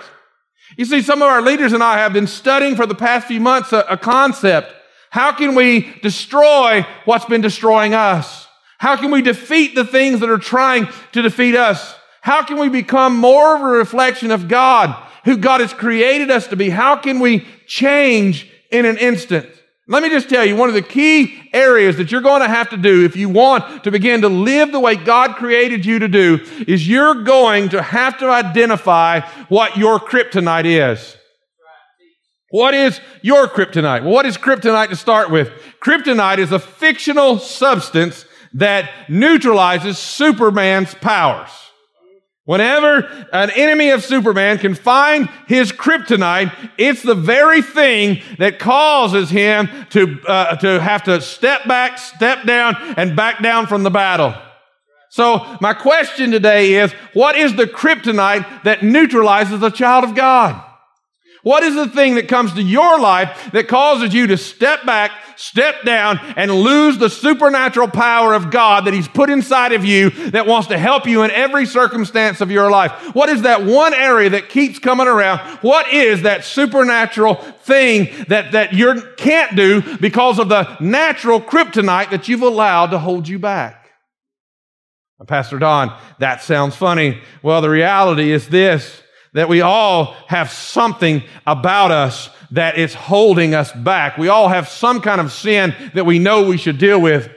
You 0.76 0.84
see, 0.84 1.02
some 1.02 1.22
of 1.22 1.28
our 1.28 1.42
leaders 1.42 1.72
and 1.72 1.82
I 1.82 1.98
have 1.98 2.12
been 2.12 2.28
studying 2.28 2.76
for 2.76 2.86
the 2.86 2.94
past 2.94 3.26
few 3.26 3.40
months 3.40 3.72
a, 3.72 3.80
a 3.88 3.96
concept. 3.96 4.72
How 5.10 5.32
can 5.32 5.56
we 5.56 5.92
destroy 6.02 6.86
what's 7.04 7.24
been 7.24 7.40
destroying 7.40 7.94
us? 7.94 8.46
How 8.78 8.96
can 8.96 9.10
we 9.10 9.22
defeat 9.22 9.74
the 9.74 9.84
things 9.84 10.20
that 10.20 10.30
are 10.30 10.38
trying 10.38 10.88
to 11.12 11.22
defeat 11.22 11.56
us? 11.56 11.96
How 12.20 12.44
can 12.44 12.58
we 12.58 12.68
become 12.68 13.16
more 13.16 13.56
of 13.56 13.62
a 13.62 13.66
reflection 13.66 14.30
of 14.30 14.46
God? 14.46 15.08
Who 15.24 15.36
God 15.36 15.60
has 15.60 15.72
created 15.72 16.30
us 16.30 16.46
to 16.48 16.56
be, 16.56 16.70
how 16.70 16.96
can 16.96 17.20
we 17.20 17.46
change 17.66 18.50
in 18.70 18.84
an 18.86 18.96
instant? 18.98 19.46
Let 19.90 20.04
me 20.04 20.08
just 20.08 20.28
tell 20.28 20.44
you, 20.44 20.54
one 20.54 20.68
of 20.68 20.74
the 20.76 20.82
key 20.82 21.50
areas 21.52 21.96
that 21.96 22.12
you're 22.12 22.20
going 22.20 22.42
to 22.42 22.48
have 22.48 22.70
to 22.70 22.76
do 22.76 23.04
if 23.04 23.16
you 23.16 23.28
want 23.28 23.82
to 23.82 23.90
begin 23.90 24.20
to 24.20 24.28
live 24.28 24.70
the 24.70 24.78
way 24.78 24.94
God 24.94 25.34
created 25.34 25.84
you 25.84 25.98
to 25.98 26.06
do 26.06 26.46
is 26.68 26.86
you're 26.86 27.24
going 27.24 27.70
to 27.70 27.82
have 27.82 28.16
to 28.18 28.30
identify 28.30 29.20
what 29.48 29.76
your 29.76 29.98
kryptonite 29.98 30.64
is. 30.64 31.16
What 32.50 32.74
is 32.74 33.00
your 33.22 33.48
kryptonite? 33.48 34.02
Well, 34.02 34.12
what 34.12 34.26
is 34.26 34.36
kryptonite 34.36 34.90
to 34.90 34.96
start 34.96 35.30
with? 35.30 35.50
Kryptonite 35.80 36.38
is 36.38 36.52
a 36.52 36.60
fictional 36.60 37.38
substance 37.40 38.24
that 38.54 39.08
neutralizes 39.08 39.98
Superman's 39.98 40.94
powers. 40.94 41.50
Whenever 42.50 43.06
an 43.32 43.48
enemy 43.50 43.90
of 43.90 44.04
Superman 44.04 44.58
can 44.58 44.74
find 44.74 45.28
his 45.46 45.70
kryptonite, 45.70 46.52
it's 46.76 47.00
the 47.00 47.14
very 47.14 47.62
thing 47.62 48.22
that 48.38 48.58
causes 48.58 49.30
him 49.30 49.68
to, 49.90 50.20
uh, 50.26 50.56
to 50.56 50.80
have 50.80 51.04
to 51.04 51.20
step 51.20 51.68
back, 51.68 51.96
step 51.96 52.44
down, 52.44 52.74
and 52.96 53.14
back 53.14 53.40
down 53.40 53.68
from 53.68 53.84
the 53.84 53.90
battle. 53.90 54.34
So 55.10 55.58
my 55.60 55.74
question 55.74 56.32
today 56.32 56.74
is, 56.74 56.90
what 57.12 57.36
is 57.36 57.54
the 57.54 57.68
kryptonite 57.68 58.64
that 58.64 58.82
neutralizes 58.82 59.62
a 59.62 59.70
child 59.70 60.02
of 60.02 60.16
God? 60.16 60.60
What 61.42 61.62
is 61.62 61.74
the 61.74 61.88
thing 61.88 62.16
that 62.16 62.28
comes 62.28 62.52
to 62.54 62.62
your 62.62 63.00
life 63.00 63.50
that 63.52 63.66
causes 63.66 64.12
you 64.12 64.26
to 64.26 64.36
step 64.36 64.84
back, 64.84 65.12
step 65.36 65.84
down, 65.84 66.18
and 66.36 66.52
lose 66.52 66.98
the 66.98 67.08
supernatural 67.08 67.88
power 67.88 68.34
of 68.34 68.50
God 68.50 68.84
that 68.84 68.94
He's 68.94 69.08
put 69.08 69.30
inside 69.30 69.72
of 69.72 69.84
you 69.84 70.10
that 70.30 70.46
wants 70.46 70.68
to 70.68 70.78
help 70.78 71.06
you 71.06 71.22
in 71.22 71.30
every 71.30 71.64
circumstance 71.64 72.40
of 72.40 72.50
your 72.50 72.70
life? 72.70 72.92
What 73.14 73.30
is 73.30 73.42
that 73.42 73.64
one 73.64 73.94
area 73.94 74.30
that 74.30 74.50
keeps 74.50 74.78
coming 74.78 75.06
around? 75.06 75.38
What 75.62 75.92
is 75.92 76.22
that 76.22 76.44
supernatural 76.44 77.36
thing 77.36 78.26
that, 78.28 78.52
that 78.52 78.74
you 78.74 79.02
can't 79.16 79.56
do 79.56 79.96
because 79.98 80.38
of 80.38 80.48
the 80.50 80.76
natural 80.80 81.40
kryptonite 81.40 82.10
that 82.10 82.28
you've 82.28 82.42
allowed 82.42 82.90
to 82.90 82.98
hold 82.98 83.28
you 83.28 83.38
back? 83.38 83.80
Pastor 85.26 85.58
Don, 85.58 85.94
that 86.18 86.42
sounds 86.42 86.74
funny. 86.74 87.20
Well, 87.42 87.60
the 87.60 87.68
reality 87.68 88.32
is 88.32 88.48
this 88.48 89.02
that 89.32 89.48
we 89.48 89.60
all 89.60 90.16
have 90.26 90.50
something 90.50 91.22
about 91.46 91.90
us 91.90 92.30
that 92.50 92.76
is 92.78 92.94
holding 92.94 93.54
us 93.54 93.72
back. 93.72 94.18
We 94.18 94.28
all 94.28 94.48
have 94.48 94.68
some 94.68 95.00
kind 95.00 95.20
of 95.20 95.32
sin 95.32 95.74
that 95.94 96.04
we 96.04 96.18
know 96.18 96.46
we 96.46 96.56
should 96.56 96.78
deal 96.78 97.00
with. 97.00 97.30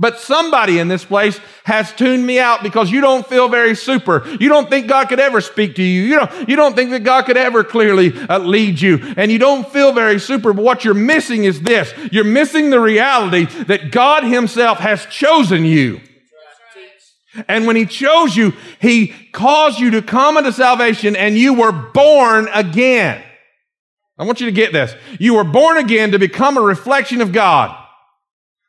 But 0.00 0.20
somebody 0.20 0.78
in 0.78 0.86
this 0.86 1.04
place 1.04 1.40
has 1.64 1.92
tuned 1.92 2.24
me 2.24 2.38
out 2.38 2.62
because 2.62 2.88
you 2.88 3.00
don't 3.00 3.26
feel 3.26 3.48
very 3.48 3.74
super. 3.74 4.24
You 4.38 4.48
don't 4.48 4.70
think 4.70 4.86
God 4.86 5.08
could 5.08 5.18
ever 5.18 5.40
speak 5.40 5.74
to 5.74 5.82
you. 5.82 6.02
You 6.02 6.20
don't, 6.20 6.48
you 6.48 6.54
don't 6.54 6.76
think 6.76 6.90
that 6.90 7.02
God 7.02 7.26
could 7.26 7.36
ever 7.36 7.64
clearly 7.64 8.16
uh, 8.16 8.38
lead 8.38 8.80
you. 8.80 9.00
And 9.16 9.32
you 9.32 9.40
don't 9.40 9.68
feel 9.68 9.92
very 9.92 10.20
super. 10.20 10.52
But 10.52 10.62
what 10.62 10.84
you're 10.84 10.94
missing 10.94 11.44
is 11.44 11.60
this. 11.62 11.92
You're 12.12 12.22
missing 12.22 12.70
the 12.70 12.78
reality 12.78 13.46
that 13.64 13.90
God 13.90 14.22
himself 14.22 14.78
has 14.78 15.04
chosen 15.06 15.64
you. 15.64 16.00
And 17.46 17.66
when 17.66 17.76
he 17.76 17.86
chose 17.86 18.36
you, 18.36 18.54
he 18.80 19.08
caused 19.32 19.78
you 19.78 19.90
to 19.92 20.02
come 20.02 20.36
into 20.36 20.52
salvation 20.52 21.14
and 21.14 21.36
you 21.36 21.54
were 21.54 21.72
born 21.72 22.48
again. 22.52 23.22
I 24.18 24.24
want 24.24 24.40
you 24.40 24.46
to 24.46 24.52
get 24.52 24.72
this. 24.72 24.94
You 25.20 25.34
were 25.34 25.44
born 25.44 25.76
again 25.76 26.10
to 26.10 26.18
become 26.18 26.56
a 26.56 26.60
reflection 26.62 27.20
of 27.20 27.32
God. 27.32 27.76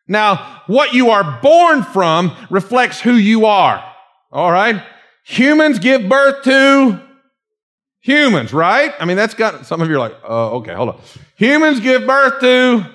Now, 0.07 0.63
what 0.67 0.93
you 0.93 1.09
are 1.09 1.39
born 1.41 1.83
from 1.83 2.35
reflects 2.49 2.99
who 2.99 3.13
you 3.13 3.45
are. 3.45 3.83
All 4.31 4.51
right? 4.51 4.83
Humans 5.25 5.79
give 5.79 6.09
birth 6.09 6.43
to 6.43 7.01
humans, 8.01 8.53
right? 8.53 8.93
I 8.99 9.05
mean, 9.05 9.17
that's 9.17 9.33
got, 9.33 9.65
some 9.65 9.81
of 9.81 9.89
you 9.89 9.95
are 9.95 9.99
like, 9.99 10.15
uh, 10.23 10.51
okay, 10.57 10.73
hold 10.73 10.89
on. 10.89 11.01
Humans 11.35 11.79
give 11.79 12.07
birth 12.07 12.39
to 12.41 12.85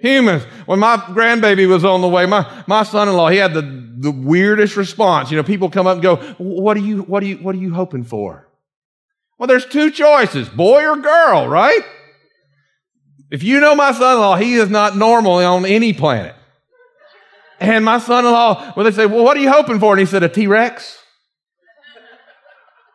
humans. 0.00 0.44
When 0.66 0.78
my 0.78 0.96
grandbaby 0.96 1.68
was 1.68 1.84
on 1.84 2.00
the 2.00 2.08
way, 2.08 2.26
my, 2.26 2.64
my 2.66 2.82
son-in-law, 2.82 3.28
he 3.28 3.38
had 3.38 3.54
the, 3.54 3.62
the 4.04 4.10
weirdest 4.10 4.76
response. 4.76 5.30
You 5.30 5.36
know, 5.36 5.42
people 5.42 5.70
come 5.70 5.86
up 5.86 5.94
and 5.94 6.02
go, 6.02 6.16
what 6.38 6.76
are 6.76 6.80
you, 6.80 7.02
what 7.02 7.22
are 7.22 7.26
you, 7.26 7.36
what 7.38 7.54
are 7.54 7.58
you 7.58 7.74
hoping 7.74 8.04
for? 8.04 8.48
Well, 9.38 9.46
there's 9.48 9.66
two 9.66 9.90
choices, 9.90 10.48
boy 10.48 10.86
or 10.86 10.96
girl, 10.96 11.48
right? 11.48 11.82
If 13.30 13.42
you 13.42 13.58
know 13.58 13.74
my 13.74 13.92
son-in-law, 13.92 14.36
he 14.36 14.54
is 14.54 14.70
not 14.70 14.96
normal 14.96 15.32
on 15.32 15.66
any 15.66 15.92
planet. 15.92 16.36
And 17.58 17.84
my 17.84 17.98
son-in-law, 17.98 18.74
well, 18.76 18.84
they 18.84 18.92
say, 18.92 19.06
well, 19.06 19.24
what 19.24 19.36
are 19.36 19.40
you 19.40 19.50
hoping 19.50 19.80
for? 19.80 19.92
And 19.92 20.00
he 20.00 20.06
said, 20.06 20.22
a 20.22 20.28
T-Rex. 20.28 20.98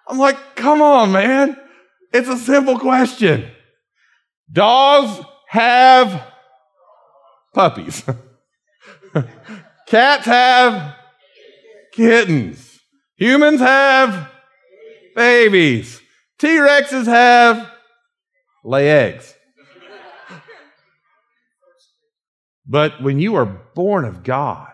I'm 0.08 0.18
like, 0.18 0.38
come 0.56 0.82
on, 0.82 1.12
man. 1.12 1.58
It's 2.14 2.30
a 2.30 2.38
simple 2.38 2.80
question. 2.80 3.50
Dogs 4.52 5.26
have 5.48 6.24
puppies. 7.54 8.04
Cats 9.88 10.26
have 10.26 10.96
kittens. 11.94 12.80
Humans 13.18 13.60
have 13.60 14.32
babies. 15.16 16.02
T 16.38 16.48
Rexes 16.48 17.06
have 17.06 17.70
lay 18.64 18.90
eggs. 18.90 19.36
But 22.66 23.02
when 23.02 23.20
you 23.20 23.36
are 23.36 23.46
born 23.46 24.06
of 24.06 24.24
God, 24.24 24.72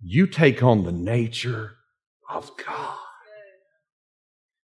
you 0.00 0.28
take 0.28 0.62
on 0.62 0.84
the 0.84 0.92
nature 0.92 1.76
of 2.30 2.50
God. 2.64 2.98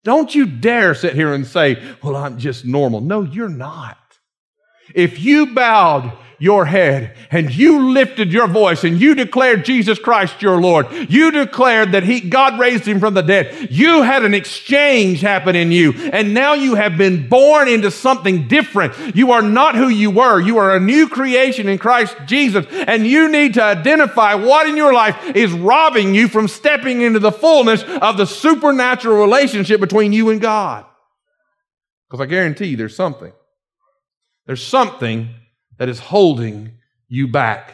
Don't 0.03 0.33
you 0.33 0.45
dare 0.45 0.93
sit 0.93 1.15
here 1.15 1.33
and 1.33 1.45
say, 1.45 1.81
Well, 2.03 2.15
I'm 2.15 2.37
just 2.37 2.65
normal. 2.65 3.01
No, 3.01 3.23
you're 3.23 3.49
not. 3.49 3.97
If 4.95 5.19
you 5.19 5.53
bowed 5.53 6.17
your 6.41 6.65
head 6.65 7.15
and 7.29 7.53
you 7.53 7.91
lifted 7.91 8.33
your 8.33 8.47
voice 8.47 8.83
and 8.83 8.99
you 8.99 9.13
declared 9.13 9.63
Jesus 9.63 9.99
Christ 9.99 10.41
your 10.41 10.59
Lord. 10.59 10.87
You 11.07 11.29
declared 11.29 11.91
that 11.91 12.01
he, 12.01 12.19
God 12.19 12.59
raised 12.59 12.83
him 12.83 12.99
from 12.99 13.13
the 13.13 13.21
dead. 13.21 13.67
You 13.69 14.01
had 14.01 14.25
an 14.25 14.33
exchange 14.33 15.21
happen 15.21 15.55
in 15.55 15.71
you 15.71 15.93
and 16.11 16.33
now 16.33 16.55
you 16.55 16.73
have 16.73 16.97
been 16.97 17.29
born 17.29 17.67
into 17.67 17.91
something 17.91 18.47
different. 18.47 19.15
You 19.15 19.33
are 19.33 19.43
not 19.43 19.75
who 19.75 19.87
you 19.87 20.09
were. 20.09 20.41
You 20.41 20.57
are 20.57 20.75
a 20.75 20.79
new 20.79 21.07
creation 21.07 21.69
in 21.69 21.77
Christ 21.77 22.17
Jesus 22.25 22.65
and 22.71 23.05
you 23.05 23.29
need 23.29 23.53
to 23.53 23.63
identify 23.63 24.33
what 24.33 24.67
in 24.67 24.75
your 24.75 24.93
life 24.93 25.35
is 25.35 25.53
robbing 25.53 26.15
you 26.15 26.27
from 26.27 26.47
stepping 26.47 27.01
into 27.01 27.19
the 27.19 27.31
fullness 27.31 27.83
of 27.83 28.17
the 28.17 28.25
supernatural 28.25 29.17
relationship 29.17 29.79
between 29.79 30.11
you 30.11 30.31
and 30.31 30.41
God. 30.41 30.85
Because 32.09 32.19
I 32.19 32.25
guarantee 32.25 32.65
you 32.65 32.77
there's 32.77 32.95
something. 32.95 33.31
There's 34.45 34.65
something 34.65 35.29
that 35.77 35.89
is 35.89 35.99
holding 35.99 36.73
you 37.07 37.27
back. 37.27 37.73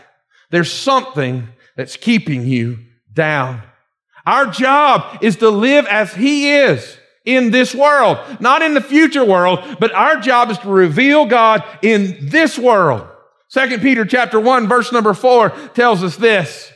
There's 0.52 0.72
something 0.72 1.48
that's 1.76 1.98
keeping 1.98 2.46
you 2.46 2.80
down. 3.14 3.64
Our 4.26 4.48
job 4.48 5.20
is 5.22 5.38
to 5.38 5.50
live 5.50 5.86
as 5.88 6.14
He 6.14 6.52
is. 6.52 6.98
in 7.28 7.52
this 7.52 7.76
world, 7.76 8.18
not 8.40 8.62
in 8.62 8.74
the 8.74 8.82
future 8.82 9.26
world, 9.26 9.60
but 9.82 9.94
our 9.94 10.16
job 10.22 10.50
is 10.50 10.58
to 10.60 10.70
reveal 10.70 11.26
God 11.26 11.62
in 11.82 12.30
this 12.30 12.58
world. 12.58 13.06
Second 13.50 13.82
Peter 13.82 14.06
chapter 14.06 14.40
1 14.40 14.68
verse 14.68 14.94
number 14.94 15.14
4 15.14 15.50
tells 15.76 16.04
us 16.04 16.16
this. 16.16 16.72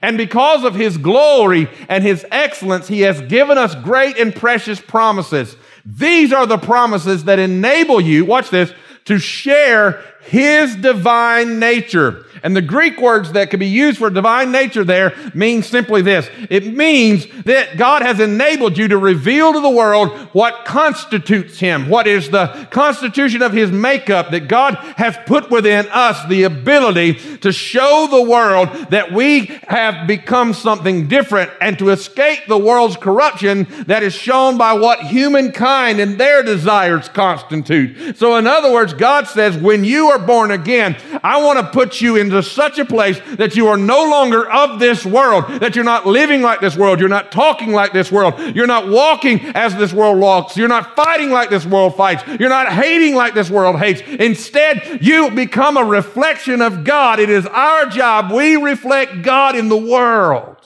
And 0.00 0.16
because 0.16 0.64
of 0.64 0.74
his 0.76 0.96
glory 0.96 1.68
and 1.88 2.04
his 2.04 2.24
excellence, 2.30 2.86
he 2.86 3.00
has 3.00 3.20
given 3.22 3.58
us 3.58 3.74
great 3.74 4.16
and 4.16 4.34
precious 4.34 4.80
promises. 4.80 5.56
These 5.84 6.32
are 6.32 6.46
the 6.46 6.58
promises 6.58 7.24
that 7.24 7.38
enable 7.40 8.00
you, 8.00 8.24
watch 8.24 8.50
this, 8.50 8.72
to 9.06 9.18
share 9.18 10.02
his 10.20 10.76
divine 10.76 11.58
nature. 11.58 12.25
And 12.42 12.56
the 12.56 12.62
Greek 12.62 13.00
words 13.00 13.32
that 13.32 13.50
could 13.50 13.60
be 13.60 13.66
used 13.66 13.98
for 13.98 14.10
divine 14.10 14.52
nature 14.52 14.84
there 14.84 15.14
means 15.34 15.66
simply 15.66 16.02
this. 16.02 16.28
It 16.50 16.74
means 16.74 17.26
that 17.44 17.76
God 17.76 18.02
has 18.02 18.20
enabled 18.20 18.78
you 18.78 18.88
to 18.88 18.98
reveal 18.98 19.52
to 19.52 19.60
the 19.60 19.70
world 19.70 20.10
what 20.32 20.64
constitutes 20.64 21.58
him, 21.58 21.88
what 21.88 22.06
is 22.06 22.30
the 22.30 22.68
constitution 22.70 23.42
of 23.42 23.52
his 23.52 23.70
makeup, 23.70 24.30
that 24.30 24.48
God 24.48 24.74
has 24.96 25.16
put 25.26 25.50
within 25.50 25.86
us 25.90 26.26
the 26.28 26.44
ability 26.44 27.14
to 27.38 27.52
show 27.52 28.08
the 28.10 28.22
world 28.22 28.68
that 28.90 29.12
we 29.12 29.46
have 29.68 30.06
become 30.06 30.52
something 30.52 31.08
different 31.08 31.50
and 31.60 31.78
to 31.78 31.90
escape 31.90 32.40
the 32.48 32.58
world's 32.58 32.96
corruption 32.96 33.66
that 33.86 34.02
is 34.02 34.14
shown 34.14 34.58
by 34.58 34.72
what 34.72 35.00
humankind 35.00 36.00
and 36.00 36.18
their 36.18 36.42
desires 36.42 37.08
constitute. 37.08 38.16
So 38.16 38.36
in 38.36 38.46
other 38.46 38.72
words, 38.72 38.92
God 38.94 39.26
says, 39.26 39.56
when 39.56 39.84
you 39.84 40.08
are 40.08 40.18
born 40.18 40.50
again, 40.50 40.96
I 41.22 41.42
want 41.42 41.58
to 41.58 41.70
put 41.70 42.00
you 42.00 42.16
into 42.26 42.42
such 42.42 42.78
a 42.78 42.84
place 42.84 43.18
that 43.36 43.56
you 43.56 43.68
are 43.68 43.76
no 43.76 44.04
longer 44.04 44.48
of 44.50 44.78
this 44.78 45.04
world, 45.04 45.46
that 45.60 45.74
you're 45.74 45.84
not 45.84 46.06
living 46.06 46.42
like 46.42 46.60
this 46.60 46.76
world, 46.76 47.00
you're 47.00 47.08
not 47.08 47.32
talking 47.32 47.72
like 47.72 47.92
this 47.92 48.12
world, 48.12 48.34
you're 48.54 48.66
not 48.66 48.88
walking 48.88 49.40
as 49.54 49.74
this 49.76 49.92
world 49.92 50.18
walks, 50.18 50.56
you're 50.56 50.68
not 50.68 50.94
fighting 50.94 51.30
like 51.30 51.50
this 51.50 51.64
world 51.64 51.96
fights, 51.96 52.22
you're 52.38 52.48
not 52.48 52.72
hating 52.72 53.14
like 53.14 53.34
this 53.34 53.50
world 53.50 53.78
hates. 53.78 54.00
Instead, 54.02 54.98
you 55.00 55.30
become 55.30 55.76
a 55.76 55.84
reflection 55.84 56.60
of 56.60 56.84
God. 56.84 57.18
It 57.18 57.30
is 57.30 57.46
our 57.46 57.86
job. 57.86 58.32
We 58.32 58.56
reflect 58.56 59.22
God 59.22 59.56
in 59.56 59.68
the 59.68 59.76
world. 59.76 60.56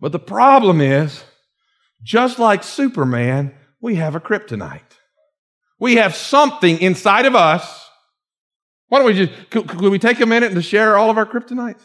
But 0.00 0.12
the 0.12 0.18
problem 0.18 0.80
is, 0.80 1.24
just 2.02 2.38
like 2.38 2.62
Superman, 2.62 3.54
we 3.80 3.94
have 3.94 4.14
a 4.14 4.20
kryptonite. 4.20 4.80
We 5.78 5.96
have 5.96 6.14
something 6.14 6.78
inside 6.80 7.26
of 7.26 7.34
us. 7.34 7.83
Why 8.88 8.98
don't 8.98 9.06
we 9.06 9.14
just, 9.14 9.50
could, 9.50 9.68
could 9.68 9.90
we 9.90 9.98
take 9.98 10.20
a 10.20 10.26
minute 10.26 10.54
to 10.54 10.62
share 10.62 10.96
all 10.96 11.10
of 11.10 11.18
our 11.18 11.26
kryptonites? 11.26 11.80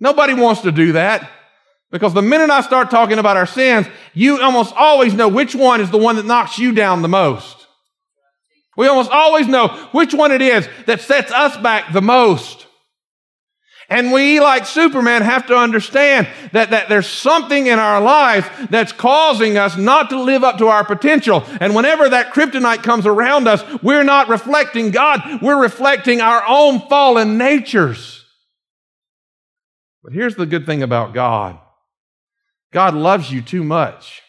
Nobody 0.00 0.34
wants 0.34 0.62
to 0.62 0.72
do 0.72 0.92
that. 0.92 1.30
Because 1.90 2.12
the 2.12 2.22
minute 2.22 2.50
I 2.50 2.62
start 2.62 2.90
talking 2.90 3.18
about 3.18 3.36
our 3.36 3.46
sins, 3.46 3.86
you 4.12 4.40
almost 4.40 4.74
always 4.74 5.14
know 5.14 5.28
which 5.28 5.54
one 5.54 5.80
is 5.80 5.90
the 5.90 5.98
one 5.98 6.16
that 6.16 6.26
knocks 6.26 6.58
you 6.58 6.72
down 6.72 7.02
the 7.02 7.08
most. 7.08 7.66
We 8.76 8.88
almost 8.88 9.10
always 9.10 9.46
know 9.46 9.68
which 9.92 10.12
one 10.12 10.32
it 10.32 10.42
is 10.42 10.68
that 10.86 11.00
sets 11.00 11.32
us 11.32 11.56
back 11.56 11.92
the 11.92 12.02
most. 12.02 12.65
And 13.88 14.10
we, 14.10 14.40
like 14.40 14.66
Superman, 14.66 15.22
have 15.22 15.46
to 15.46 15.56
understand 15.56 16.26
that, 16.52 16.70
that 16.70 16.88
there's 16.88 17.06
something 17.06 17.68
in 17.68 17.78
our 17.78 18.00
life 18.00 18.68
that's 18.68 18.90
causing 18.90 19.56
us 19.56 19.76
not 19.76 20.10
to 20.10 20.20
live 20.20 20.42
up 20.42 20.58
to 20.58 20.66
our 20.66 20.84
potential. 20.84 21.44
And 21.60 21.74
whenever 21.74 22.08
that 22.08 22.32
kryptonite 22.32 22.82
comes 22.82 23.06
around 23.06 23.46
us, 23.46 23.62
we're 23.82 24.02
not 24.02 24.28
reflecting 24.28 24.90
God, 24.90 25.40
we're 25.40 25.60
reflecting 25.60 26.20
our 26.20 26.42
own 26.48 26.80
fallen 26.88 27.38
natures. 27.38 28.24
But 30.02 30.12
here's 30.12 30.34
the 30.34 30.46
good 30.46 30.66
thing 30.66 30.82
about 30.82 31.14
God 31.14 31.58
God 32.72 32.94
loves 32.94 33.30
you 33.30 33.40
too 33.40 33.62
much. 33.62 34.20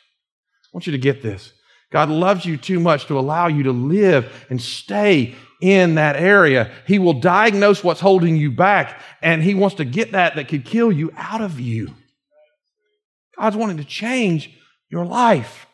I 0.65 0.69
want 0.71 0.85
you 0.85 0.91
to 0.91 0.99
get 0.99 1.23
this. 1.23 1.53
God 1.91 2.09
loves 2.09 2.45
you 2.45 2.57
too 2.57 2.79
much 2.79 3.07
to 3.07 3.17
allow 3.17 3.47
you 3.47 3.63
to 3.63 3.71
live 3.71 4.45
and 4.49 4.61
stay 4.61 5.35
in 5.61 5.95
that 5.95 6.15
area. 6.15 6.71
He 6.85 6.99
will 6.99 7.19
diagnose 7.19 7.83
what's 7.83 7.99
holding 7.99 8.35
you 8.37 8.51
back, 8.51 9.01
and 9.21 9.43
He 9.43 9.53
wants 9.53 9.75
to 9.77 9.85
get 9.85 10.11
that 10.11 10.35
that 10.35 10.47
could 10.47 10.65
kill 10.65 10.91
you 10.91 11.11
out 11.15 11.41
of 11.41 11.59
you. 11.59 11.93
God's 13.37 13.55
wanting 13.55 13.77
to 13.77 13.85
change 13.85 14.55
your 14.89 15.05
life. 15.05 15.67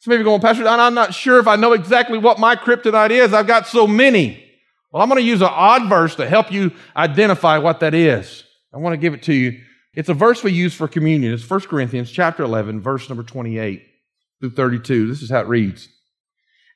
Some 0.00 0.10
So 0.10 0.14
maybe 0.14 0.24
going, 0.24 0.40
Pastor 0.40 0.64
Don, 0.64 0.80
I'm 0.80 0.94
not 0.94 1.14
sure 1.14 1.38
if 1.38 1.46
I 1.46 1.56
know 1.56 1.72
exactly 1.72 2.18
what 2.18 2.38
my 2.38 2.56
kryptonite 2.56 3.10
is. 3.10 3.32
I've 3.32 3.46
got 3.46 3.66
so 3.66 3.86
many. 3.86 4.42
Well, 4.92 5.02
I'm 5.02 5.08
going 5.08 5.20
to 5.20 5.26
use 5.26 5.40
an 5.40 5.48
odd 5.50 5.88
verse 5.88 6.14
to 6.16 6.28
help 6.28 6.52
you 6.52 6.72
identify 6.96 7.58
what 7.58 7.80
that 7.80 7.94
is. 7.94 8.44
I 8.72 8.78
want 8.78 8.92
to 8.92 8.98
give 8.98 9.14
it 9.14 9.22
to 9.24 9.34
you. 9.34 9.60
It's 9.94 10.08
a 10.08 10.14
verse 10.14 10.42
we 10.42 10.52
use 10.52 10.74
for 10.74 10.88
communion. 10.88 11.32
It's 11.32 11.48
1 11.48 11.60
Corinthians 11.62 12.10
chapter 12.10 12.42
11, 12.42 12.80
verse 12.80 13.08
number 13.08 13.22
28 13.22 13.82
through 14.40 14.50
32. 14.50 15.08
This 15.08 15.22
is 15.22 15.30
how 15.30 15.40
it 15.40 15.48
reads. 15.48 15.88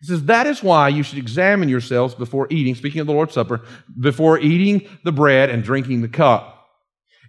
He 0.00 0.06
says, 0.06 0.24
That 0.24 0.46
is 0.46 0.62
why 0.62 0.88
you 0.88 1.02
should 1.02 1.18
examine 1.18 1.68
yourselves 1.68 2.14
before 2.14 2.46
eating, 2.50 2.74
speaking 2.74 3.00
of 3.00 3.06
the 3.06 3.12
Lord's 3.12 3.34
Supper, 3.34 3.62
before 3.98 4.38
eating 4.38 4.88
the 5.04 5.12
bread 5.12 5.50
and 5.50 5.62
drinking 5.62 6.02
the 6.02 6.08
cup. 6.08 6.54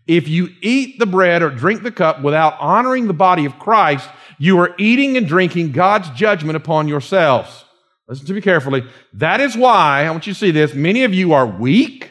If 0.07 0.27
you 0.27 0.49
eat 0.61 0.97
the 0.97 1.05
bread 1.05 1.43
or 1.43 1.49
drink 1.49 1.83
the 1.83 1.91
cup 1.91 2.21
without 2.21 2.59
honoring 2.59 3.07
the 3.07 3.13
body 3.13 3.45
of 3.45 3.59
Christ, 3.59 4.09
you 4.39 4.59
are 4.59 4.73
eating 4.77 5.17
and 5.17 5.27
drinking 5.27 5.71
God's 5.71 6.09
judgment 6.11 6.55
upon 6.55 6.87
yourselves. 6.87 7.65
Listen 8.07 8.25
to 8.25 8.33
me 8.33 8.41
carefully. 8.41 8.83
That 9.13 9.39
is 9.39 9.55
why, 9.55 10.05
I 10.05 10.09
want 10.09 10.25
you 10.25 10.33
to 10.33 10.39
see 10.39 10.49
this, 10.49 10.73
many 10.73 11.03
of 11.03 11.13
you 11.13 11.33
are 11.33 11.45
weak 11.45 12.09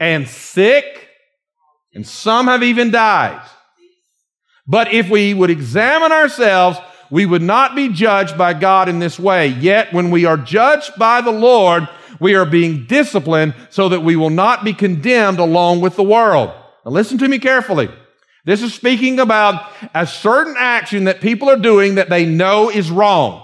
and 0.00 0.26
sick, 0.26 1.08
and 1.94 2.04
some 2.04 2.46
have 2.46 2.64
even 2.64 2.90
died. 2.90 3.40
But 4.66 4.92
if 4.92 5.08
we 5.08 5.32
would 5.32 5.50
examine 5.50 6.10
ourselves, 6.10 6.78
we 7.10 7.26
would 7.26 7.42
not 7.42 7.74
be 7.74 7.88
judged 7.88 8.36
by 8.38 8.54
God 8.54 8.88
in 8.88 8.98
this 8.98 9.18
way. 9.18 9.48
Yet 9.48 9.92
when 9.92 10.10
we 10.10 10.24
are 10.24 10.36
judged 10.36 10.92
by 10.98 11.20
the 11.20 11.30
Lord, 11.30 11.88
we 12.20 12.34
are 12.34 12.46
being 12.46 12.86
disciplined 12.86 13.54
so 13.70 13.88
that 13.88 14.00
we 14.00 14.16
will 14.16 14.30
not 14.30 14.64
be 14.64 14.72
condemned 14.72 15.38
along 15.38 15.80
with 15.80 15.96
the 15.96 16.02
world. 16.02 16.50
Now 16.84 16.92
listen 16.92 17.18
to 17.18 17.28
me 17.28 17.38
carefully. 17.38 17.88
This 18.44 18.62
is 18.62 18.74
speaking 18.74 19.20
about 19.20 19.72
a 19.94 20.06
certain 20.06 20.54
action 20.58 21.04
that 21.04 21.20
people 21.20 21.48
are 21.48 21.58
doing 21.58 21.94
that 21.94 22.10
they 22.10 22.26
know 22.26 22.70
is 22.70 22.90
wrong. 22.90 23.43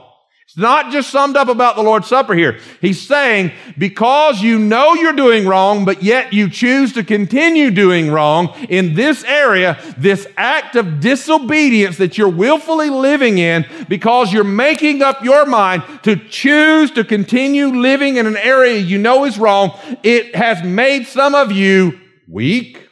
It's 0.51 0.59
not 0.59 0.91
just 0.91 1.11
summed 1.11 1.37
up 1.37 1.47
about 1.47 1.77
the 1.77 1.83
Lord's 1.83 2.09
Supper 2.09 2.35
here. 2.35 2.59
He's 2.81 3.01
saying, 3.01 3.53
because 3.79 4.43
you 4.43 4.59
know 4.59 4.95
you're 4.95 5.13
doing 5.13 5.47
wrong, 5.47 5.85
but 5.85 6.03
yet 6.03 6.33
you 6.33 6.51
choose 6.51 6.93
to 6.95 7.05
continue 7.05 7.71
doing 7.71 8.11
wrong 8.11 8.53
in 8.69 8.95
this 8.95 9.23
area, 9.23 9.79
this 9.97 10.27
act 10.37 10.75
of 10.75 10.99
disobedience 10.99 11.99
that 11.99 12.19
you're 12.19 12.29
willfully 12.29 12.91
living 12.91 13.39
in, 13.39 13.65
because 13.89 14.33
you're 14.33 14.43
making 14.43 15.03
up 15.03 15.23
your 15.23 15.47
mind 15.47 15.85
to 16.03 16.17
choose 16.17 16.91
to 16.91 17.05
continue 17.05 17.69
living 17.69 18.17
in 18.17 18.27
an 18.27 18.37
area 18.37 18.77
you 18.77 18.99
know 18.99 19.27
is 19.27 19.39
wrong, 19.39 19.79
it 20.03 20.35
has 20.35 20.65
made 20.65 21.07
some 21.07 21.37
of 21.37 21.53
you 21.53 22.01
weak, 22.29 22.89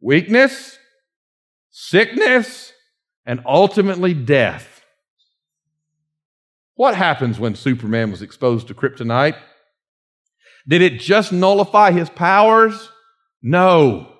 weakness, 0.00 0.76
sickness, 1.70 2.72
and 3.24 3.40
ultimately 3.46 4.14
death. 4.14 4.77
What 6.78 6.94
happens 6.94 7.40
when 7.40 7.56
Superman 7.56 8.12
was 8.12 8.22
exposed 8.22 8.68
to 8.68 8.74
kryptonite? 8.74 9.36
Did 10.68 10.80
it 10.80 11.00
just 11.00 11.32
nullify 11.32 11.90
his 11.90 12.08
powers? 12.08 12.92
No. 13.42 14.12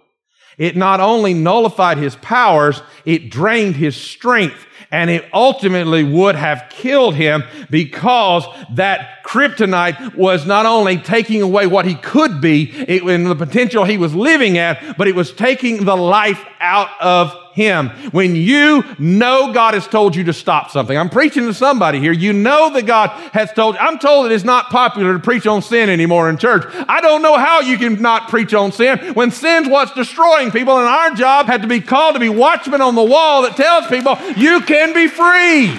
It 0.57 0.77
not 0.77 0.99
only 0.99 1.35
nullified 1.35 1.99
his 1.99 2.17
powers, 2.17 2.83
it 3.05 3.31
drained 3.31 3.77
his 3.77 3.97
strength 3.97 4.67
and 4.91 5.09
it 5.09 5.25
ultimately 5.33 6.03
would 6.03 6.35
have 6.35 6.65
killed 6.69 7.15
him 7.15 7.45
because 7.71 8.45
that 8.75 9.23
kryptonite 9.25 10.17
was 10.17 10.45
not 10.45 10.67
only 10.67 10.97
taking 10.99 11.43
away 11.43 11.69
what 11.69 11.85
he 11.85 11.95
could 11.95 12.41
be 12.41 12.73
and 12.89 13.27
the 13.27 13.37
potential 13.37 13.85
he 13.85 13.99
was 13.99 14.17
living 14.17 14.59
at, 14.59 14.99
but 14.99 15.07
it 15.07 15.15
was 15.15 15.33
taking 15.33 15.85
the 15.85 15.97
life 15.97 16.45
out 16.59 16.89
of 17.01 17.33
him. 17.59 17.91
When 18.13 18.37
you 18.37 18.85
know 18.99 19.53
God 19.53 19.75
has 19.75 19.87
told 19.87 20.17
you 20.17 20.25
to 20.25 20.33
stop 20.33 20.71
something, 20.71 20.97
I'm 20.97 21.11
preaching 21.11 21.45
to 21.45 21.53
somebody 21.53 21.99
here. 21.99 22.13
You 22.13 22.33
know 22.33 22.73
that 22.73 22.87
God 22.87 23.11
has 23.33 23.53
told, 23.53 23.75
you. 23.75 23.81
I'm 23.81 23.99
told 23.99 24.31
it's 24.31 24.45
not 24.45 24.71
popular 24.71 25.13
to 25.13 25.19
preach 25.19 25.47
on 25.47 25.61
sin 25.61 25.91
anymore 25.91 26.31
in 26.31 26.39
church. 26.39 26.65
I 26.89 27.01
don't 27.01 27.21
know 27.21 27.37
how 27.37 27.61
you 27.61 27.77
can 27.77 28.01
not 28.01 28.29
preach 28.29 28.55
on 28.55 28.73
sin 28.73 28.99
when 29.15 29.31
sin's 29.31 29.69
what's 29.69 29.93
destroying 29.93 30.51
people, 30.51 30.79
and 30.79 30.87
our 30.87 31.11
job 31.11 31.47
had 31.47 31.63
to 31.63 31.69
be 31.69 31.81
called 31.81 32.15
to 32.15 32.21
be 32.21 32.29
watchmen 32.29 32.81
on 32.81 32.95
the 32.95 33.05
wall 33.05 33.43
that 33.43 33.57
tells 33.57 33.87
people 33.89 34.17
you 34.37 34.61
can 34.61 34.95
be 34.95 35.09
free. 35.09 35.79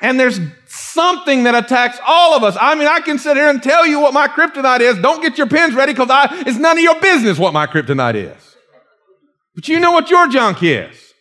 And 0.00 0.18
there's 0.18 0.40
something 0.66 1.44
that 1.44 1.54
attacks 1.54 1.98
all 2.06 2.34
of 2.34 2.44
us. 2.44 2.56
I 2.60 2.74
mean, 2.74 2.88
I 2.88 3.00
can 3.00 3.18
sit 3.18 3.36
here 3.36 3.48
and 3.48 3.62
tell 3.62 3.86
you 3.86 4.00
what 4.00 4.12
my 4.12 4.28
kryptonite 4.28 4.80
is. 4.80 4.98
Don't 4.98 5.22
get 5.22 5.36
your 5.38 5.48
pens 5.48 5.74
ready 5.74 5.92
because 5.92 6.08
it's 6.46 6.58
none 6.58 6.78
of 6.78 6.82
your 6.82 7.00
business 7.00 7.38
what 7.38 7.52
my 7.52 7.66
kryptonite 7.66 8.14
is. 8.14 8.53
But 9.54 9.68
you 9.68 9.80
know 9.80 9.92
what 9.92 10.10
your 10.10 10.28
junk 10.28 10.62
is. 10.62 11.12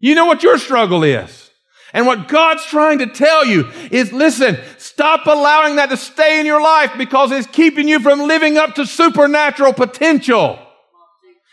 You 0.00 0.14
know 0.14 0.26
what 0.26 0.42
your 0.42 0.58
struggle 0.58 1.04
is. 1.04 1.50
And 1.94 2.06
what 2.06 2.26
God's 2.26 2.64
trying 2.64 2.98
to 3.00 3.06
tell 3.06 3.44
you 3.44 3.70
is 3.90 4.12
listen, 4.12 4.58
stop 4.78 5.26
allowing 5.26 5.76
that 5.76 5.90
to 5.90 5.96
stay 5.96 6.40
in 6.40 6.46
your 6.46 6.62
life 6.62 6.92
because 6.96 7.30
it's 7.30 7.46
keeping 7.46 7.86
you 7.86 8.00
from 8.00 8.20
living 8.20 8.56
up 8.56 8.74
to 8.76 8.86
supernatural 8.86 9.74
potential. 9.74 10.58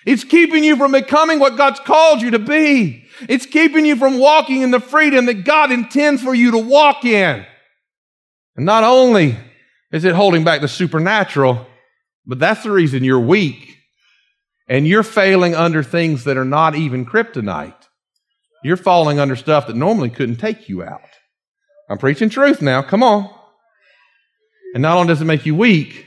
It's 0.06 0.24
keeping 0.24 0.64
you 0.64 0.78
from 0.78 0.94
becoming 0.94 1.40
what 1.40 1.58
God's 1.58 1.82
called 1.82 2.22
you 2.22 2.32
to 2.32 2.40
be. 2.40 3.04
It's 3.28 3.46
keeping 3.46 3.86
you 3.86 3.98
from 3.98 4.18
walking 4.18 4.62
in 4.62 4.72
the 4.72 4.80
freedom 4.80 5.26
that 5.26 5.44
God 5.44 5.72
intends 5.72 6.24
for 6.24 6.34
you 6.34 6.52
to 6.52 6.58
walk 6.58 7.04
in. 7.04 7.46
And 8.56 8.66
not 8.66 8.86
only 8.86 9.38
is 9.92 10.06
it 10.06 10.16
holding 10.16 10.46
back 10.46 10.62
the 10.62 10.70
supernatural, 10.70 11.68
but 12.26 12.40
that's 12.40 12.64
the 12.64 12.72
reason 12.72 13.04
you're 13.04 13.20
weak 13.20 13.79
and 14.70 14.88
you're 14.88 15.04
failing 15.04 15.56
under 15.56 15.82
things 15.82 16.24
that 16.26 16.38
are 16.38 16.46
not 16.46 16.76
even 16.76 17.06
kryptonite. 17.06 17.74
You're 18.64 18.78
falling 18.78 19.20
under 19.20 19.36
stuff 19.36 19.68
that 19.68 19.76
normally 19.76 20.12
couldn't 20.12 20.36
take 20.36 20.70
you 20.70 20.84
out. 20.84 21.02
I'm 21.90 21.98
preaching 21.98 22.30
truth 22.30 22.62
now. 22.62 22.84
Come 22.84 23.02
on. 23.02 23.34
And 24.76 24.84
not 24.84 24.98
only 24.98 25.08
does 25.08 25.22
it 25.22 25.26
make 25.26 25.46
you 25.46 25.56
weak, 25.56 26.06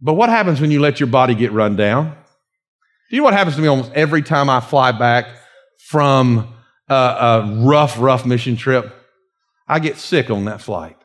but 0.00 0.14
what 0.14 0.30
happens 0.30 0.60
when 0.60 0.70
you 0.70 0.80
let 0.80 0.98
your 0.98 1.08
body 1.08 1.34
get 1.34 1.52
run 1.52 1.76
down? 1.76 2.16
Do 3.10 3.16
you 3.16 3.18
know 3.18 3.24
what 3.24 3.34
happens 3.34 3.56
to 3.56 3.62
me 3.62 3.68
almost 3.68 3.92
every 3.92 4.22
time 4.22 4.48
I 4.48 4.60
fly 4.60 4.92
back 4.92 5.26
from 5.88 6.54
a, 6.88 6.94
a 6.94 7.60
rough, 7.60 8.00
rough 8.00 8.24
mission 8.24 8.56
trip? 8.56 8.90
I 9.68 9.78
get 9.78 9.98
sick 9.98 10.30
on 10.30 10.46
that 10.46 10.62
flight. 10.62 10.96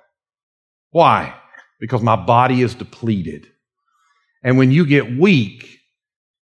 Why? 0.91 1.36
Because 1.79 2.01
my 2.01 2.15
body 2.15 2.62
is 2.62 2.73
depleted. 2.73 3.51
And 4.43 4.57
when 4.57 4.71
you 4.71 4.86
get 4.86 5.17
weak, 5.17 5.76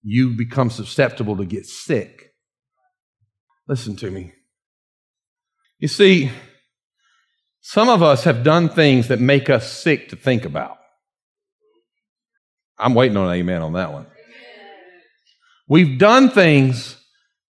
you 0.05 0.31
become 0.31 0.69
susceptible 0.69 1.39
to 1.39 1.47
get 1.47 1.65
sick. 1.67 2.35
Listen 3.67 3.97
to 3.97 4.11
me. 4.11 4.33
You 5.79 5.89
see, 5.89 6.31
some 7.63 7.89
of 7.89 8.03
us 8.03 8.25
have 8.25 8.45
done 8.45 8.69
things 8.69 9.09
that 9.09 9.19
make 9.19 9.49
us 9.49 9.73
sick 9.73 10.11
to 10.11 10.17
think 10.17 10.45
about. 10.45 10.77
I'm 12.79 12.95
waiting 12.95 13.17
on 13.17 13.29
an 13.29 13.35
amen 13.35 13.63
on 13.63 13.73
that 13.73 13.93
one. 13.93 14.07
We've 15.67 15.99
done 15.99 16.29
things 16.29 16.99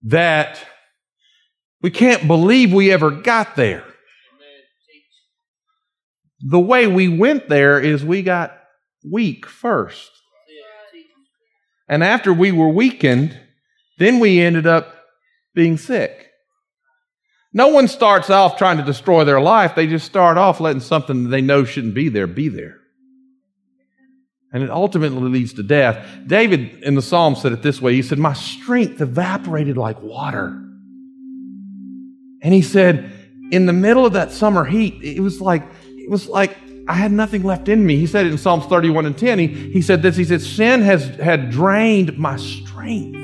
that 0.04 0.64
we 1.82 1.90
can't 1.90 2.28
believe 2.28 2.72
we 2.72 2.92
ever 2.92 3.10
got 3.10 3.56
there. 3.56 3.84
The 6.40 6.60
way 6.60 6.86
we 6.86 7.08
went 7.08 7.48
there 7.48 7.80
is 7.80 8.04
we 8.04 8.22
got 8.22 8.56
weak 9.10 9.46
first. 9.46 10.10
And 11.88 12.02
after 12.02 12.32
we 12.32 12.52
were 12.52 12.68
weakened, 12.68 13.38
then 13.98 14.20
we 14.20 14.40
ended 14.40 14.66
up 14.66 14.94
being 15.54 15.76
sick. 15.76 16.30
No 17.52 17.68
one 17.68 17.86
starts 17.86 18.30
off 18.30 18.56
trying 18.56 18.78
to 18.78 18.82
destroy 18.84 19.24
their 19.24 19.40
life. 19.40 19.74
They 19.74 19.86
just 19.86 20.06
start 20.06 20.38
off 20.38 20.60
letting 20.60 20.80
something 20.80 21.30
they 21.30 21.40
know 21.40 21.64
shouldn't 21.64 21.94
be 21.94 22.08
there 22.08 22.26
be 22.26 22.48
there. 22.48 22.78
And 24.52 24.62
it 24.62 24.70
ultimately 24.70 25.28
leads 25.28 25.52
to 25.54 25.62
death. 25.62 26.06
David 26.26 26.82
in 26.82 26.94
the 26.94 27.02
Psalm 27.02 27.36
said 27.36 27.52
it 27.52 27.62
this 27.62 27.80
way 27.80 27.94
He 27.94 28.02
said, 28.02 28.18
My 28.18 28.34
strength 28.34 29.00
evaporated 29.00 29.76
like 29.76 30.00
water. 30.00 30.60
And 32.42 32.52
he 32.52 32.62
said, 32.62 33.10
in 33.50 33.66
the 33.66 33.72
middle 33.72 34.04
of 34.04 34.14
that 34.14 34.32
summer 34.32 34.64
heat, 34.64 35.02
it 35.02 35.20
was 35.20 35.40
like, 35.40 35.62
it 35.84 36.10
was 36.10 36.28
like 36.28 36.56
I 36.86 36.94
had 36.94 37.12
nothing 37.12 37.42
left 37.42 37.68
in 37.68 37.84
me. 37.86 37.96
He 37.96 38.06
said 38.06 38.26
it 38.26 38.32
in 38.32 38.38
Psalms 38.38 38.66
31 38.66 39.06
and 39.06 39.16
10. 39.16 39.38
He, 39.38 39.46
he 39.46 39.82
said 39.82 40.02
this, 40.02 40.16
he 40.16 40.24
said, 40.24 40.42
Sin 40.42 40.82
has 40.82 41.06
had 41.16 41.50
drained 41.50 42.18
my 42.18 42.36
strength. 42.36 43.16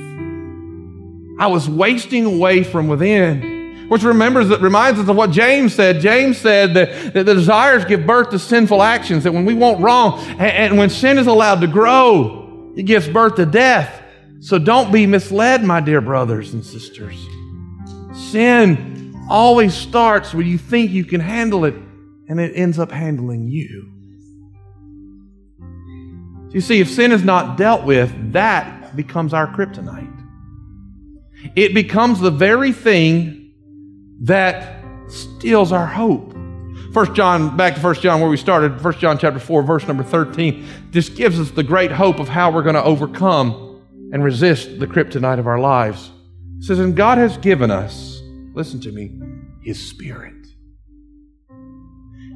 I 1.39 1.47
was 1.47 1.69
wasting 1.69 2.25
away 2.25 2.65
from 2.65 2.89
within. 2.89 3.89
Which 3.89 4.05
remembers 4.05 4.49
that 4.49 4.61
reminds 4.61 5.01
us 5.01 5.09
of 5.09 5.17
what 5.17 5.33
James 5.33 5.75
said. 5.75 6.01
James 6.01 6.39
said 6.39 6.75
that, 6.75 7.13
that 7.13 7.27
the 7.27 7.35
desires 7.35 7.85
give 7.85 8.07
birth 8.07 8.31
to 8.31 8.39
sinful 8.39 8.83
actions, 8.83 9.25
that 9.25 9.33
when 9.33 9.45
we 9.45 9.55
want 9.55 9.81
wrong, 9.81 10.21
and, 10.21 10.41
and 10.41 10.79
when 10.79 10.91
sin 10.91 11.19
is 11.19 11.27
allowed 11.27 11.61
to 11.63 11.67
grow, 11.67 12.73
it 12.77 12.85
gives 12.85 13.09
birth 13.09 13.35
to 13.35 13.47
death. 13.47 14.01
So 14.39 14.59
don't 14.59 14.93
be 14.93 15.07
misled, 15.07 15.65
my 15.65 15.81
dear 15.81 16.01
brothers 16.01 16.55
and 16.55 16.65
sisters. 16.65 17.17
Sin 18.15 19.19
always 19.29 19.75
starts 19.75 20.33
when 20.33 20.47
you 20.47 20.57
think 20.57 20.93
you 20.93 21.05
can 21.05 21.21
handle 21.21 21.65
it 21.65 21.75
and 22.31 22.39
it 22.39 22.53
ends 22.55 22.79
up 22.79 22.93
handling 22.93 23.49
you. 23.49 23.93
You 26.51 26.61
see, 26.61 26.81
if 26.81 26.89
sin 26.89 27.11
is 27.11 27.25
not 27.25 27.59
dealt 27.59 27.85
with, 27.85 28.33
that 28.33 28.95
becomes 28.95 29.35
our 29.35 29.49
kryptonite. 29.49 30.07
It 31.57 31.75
becomes 31.75 32.21
the 32.21 32.31
very 32.31 32.71
thing 32.71 33.53
that 34.23 34.85
steals 35.09 35.73
our 35.73 35.87
hope. 35.87 36.37
First 36.93 37.15
John, 37.15 37.57
back 37.57 37.75
to 37.75 37.81
First 37.81 38.01
John 38.01 38.21
where 38.21 38.31
we 38.31 38.37
started, 38.37 38.81
First 38.81 39.01
John 39.01 39.19
chapter 39.19 39.41
4, 39.41 39.65
verse 39.65 39.89
number 39.89 40.05
13, 40.05 40.65
this 40.93 41.09
gives 41.09 41.41
us 41.41 41.51
the 41.51 41.65
great 41.65 41.91
hope 41.91 42.21
of 42.21 42.29
how 42.29 42.53
we're 42.53 42.63
going 42.63 42.77
to 42.77 42.85
overcome 42.85 43.83
and 44.13 44.23
resist 44.23 44.79
the 44.79 44.87
kryptonite 44.87 45.41
of 45.41 45.49
our 45.49 45.59
lives. 45.59 46.13
It 46.59 46.65
says, 46.65 46.79
And 46.79 46.95
God 46.95 47.19
has 47.19 47.37
given 47.39 47.73
us, 47.73 48.23
listen 48.55 48.81
to 48.83 48.93
me, 48.93 49.19
His 49.63 49.85
Spirit. 49.85 50.40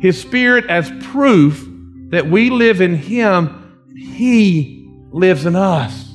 His 0.05 0.21
Spirit 0.21 0.67
as 0.67 0.93
proof 1.07 1.67
that 2.11 2.27
we 2.27 2.51
live 2.51 2.83
in 2.83 2.95
Him, 2.95 3.89
He 3.97 4.87
lives 5.11 5.47
in 5.47 5.57
us. 5.57 6.13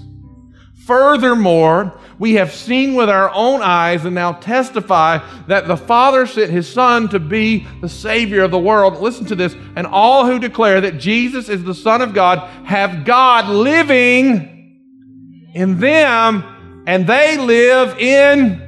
Furthermore, 0.86 1.99
we 2.19 2.36
have 2.36 2.54
seen 2.54 2.93
with 2.93 3.10
our 3.10 3.32
own 3.34 3.63
eyes 3.63 4.06
and 4.06 4.13
now 4.13 4.34
testify 4.34 5.28
that 5.47 5.67
the 5.67 5.75
Father 5.75 6.28
sent 6.28 6.52
His 6.52 6.71
Son 6.71 7.10
to 7.10 7.19
be 7.19 7.65
the 7.82 7.89
Savior 7.89 8.43
of 8.43 8.52
the 8.52 8.60
world. 8.60 9.02
Listen 9.02 9.25
to 9.25 9.36
this. 9.36 9.56
And 9.75 9.88
all 9.88 10.23
who 10.23 10.38
declare 10.38 10.82
that 10.82 10.99
Jesus 10.99 11.49
is 11.49 11.63
the 11.63 11.73
Son 11.73 12.04
of 12.04 12.13
God 12.13 12.47
have 12.67 13.06
God 13.06 13.49
living 13.49 15.49
in 15.56 15.80
them, 15.80 16.84
and 16.86 17.08
they 17.08 17.39
live 17.39 17.97
in 17.97 18.62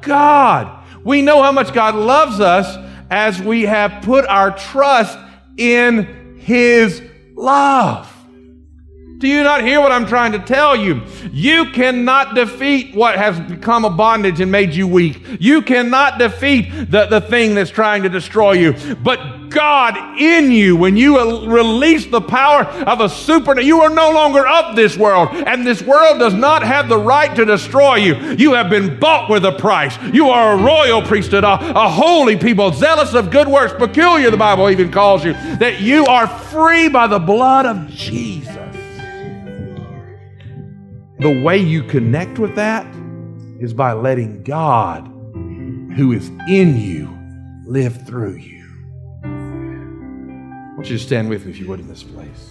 God. 0.00 0.86
We 1.04 1.20
know 1.20 1.42
how 1.42 1.52
much 1.52 1.74
God 1.74 1.94
loves 1.94 2.40
us 2.40 2.78
as 3.10 3.40
we 3.40 3.62
have 3.62 4.02
put 4.02 4.26
our 4.26 4.56
trust 4.56 5.18
in 5.56 6.38
His 6.38 7.02
love. 7.34 8.10
Do 9.18 9.28
you 9.28 9.42
not 9.42 9.62
hear 9.62 9.80
what 9.80 9.92
I'm 9.92 10.06
trying 10.06 10.32
to 10.32 10.38
tell 10.38 10.76
you? 10.76 11.02
You 11.32 11.70
cannot 11.70 12.34
defeat 12.34 12.94
what 12.94 13.16
has 13.16 13.40
become 13.40 13.84
a 13.84 13.90
bondage 13.90 14.40
and 14.40 14.52
made 14.52 14.74
you 14.74 14.86
weak. 14.86 15.18
You 15.40 15.62
cannot 15.62 16.18
defeat 16.18 16.70
the, 16.90 17.06
the 17.06 17.20
thing 17.22 17.54
that's 17.54 17.70
trying 17.70 18.02
to 18.02 18.08
destroy 18.08 18.52
you. 18.52 18.74
But 18.96 19.43
God 19.54 20.18
in 20.20 20.50
you, 20.50 20.76
when 20.76 20.96
you 20.96 21.18
release 21.46 22.06
the 22.06 22.20
power 22.20 22.64
of 22.64 23.00
a 23.00 23.08
super, 23.08 23.58
you 23.60 23.80
are 23.80 23.90
no 23.90 24.10
longer 24.10 24.46
of 24.46 24.76
this 24.76 24.96
world, 24.96 25.28
and 25.32 25.66
this 25.66 25.82
world 25.82 26.18
does 26.18 26.34
not 26.34 26.62
have 26.62 26.88
the 26.88 26.98
right 26.98 27.34
to 27.36 27.44
destroy 27.44 27.96
you. 27.96 28.14
You 28.36 28.54
have 28.54 28.68
been 28.68 28.98
bought 28.98 29.30
with 29.30 29.44
a 29.44 29.52
price. 29.52 29.96
You 30.12 30.28
are 30.30 30.58
a 30.58 30.62
royal 30.62 31.02
priesthood, 31.02 31.44
a, 31.44 31.54
a 31.54 31.88
holy 31.88 32.36
people, 32.36 32.72
zealous 32.72 33.14
of 33.14 33.30
good 33.30 33.48
works, 33.48 33.72
peculiar, 33.72 34.30
the 34.30 34.36
Bible 34.36 34.68
even 34.70 34.90
calls 34.90 35.24
you, 35.24 35.32
that 35.32 35.80
you 35.80 36.04
are 36.06 36.26
free 36.26 36.88
by 36.88 37.06
the 37.06 37.18
blood 37.18 37.66
of 37.66 37.88
Jesus. 37.88 38.54
The 41.20 41.42
way 41.42 41.58
you 41.58 41.84
connect 41.84 42.38
with 42.38 42.56
that 42.56 42.86
is 43.60 43.72
by 43.72 43.92
letting 43.92 44.42
God, 44.42 45.06
who 45.96 46.12
is 46.12 46.28
in 46.48 46.76
you, 46.76 47.08
live 47.64 48.06
through 48.06 48.34
you. 48.34 48.53
Want 50.84 50.92
you 50.92 50.98
stand 50.98 51.30
with 51.30 51.46
me, 51.46 51.50
if 51.50 51.58
you 51.58 51.66
would, 51.68 51.80
in 51.80 51.88
this 51.88 52.02
place. 52.02 52.50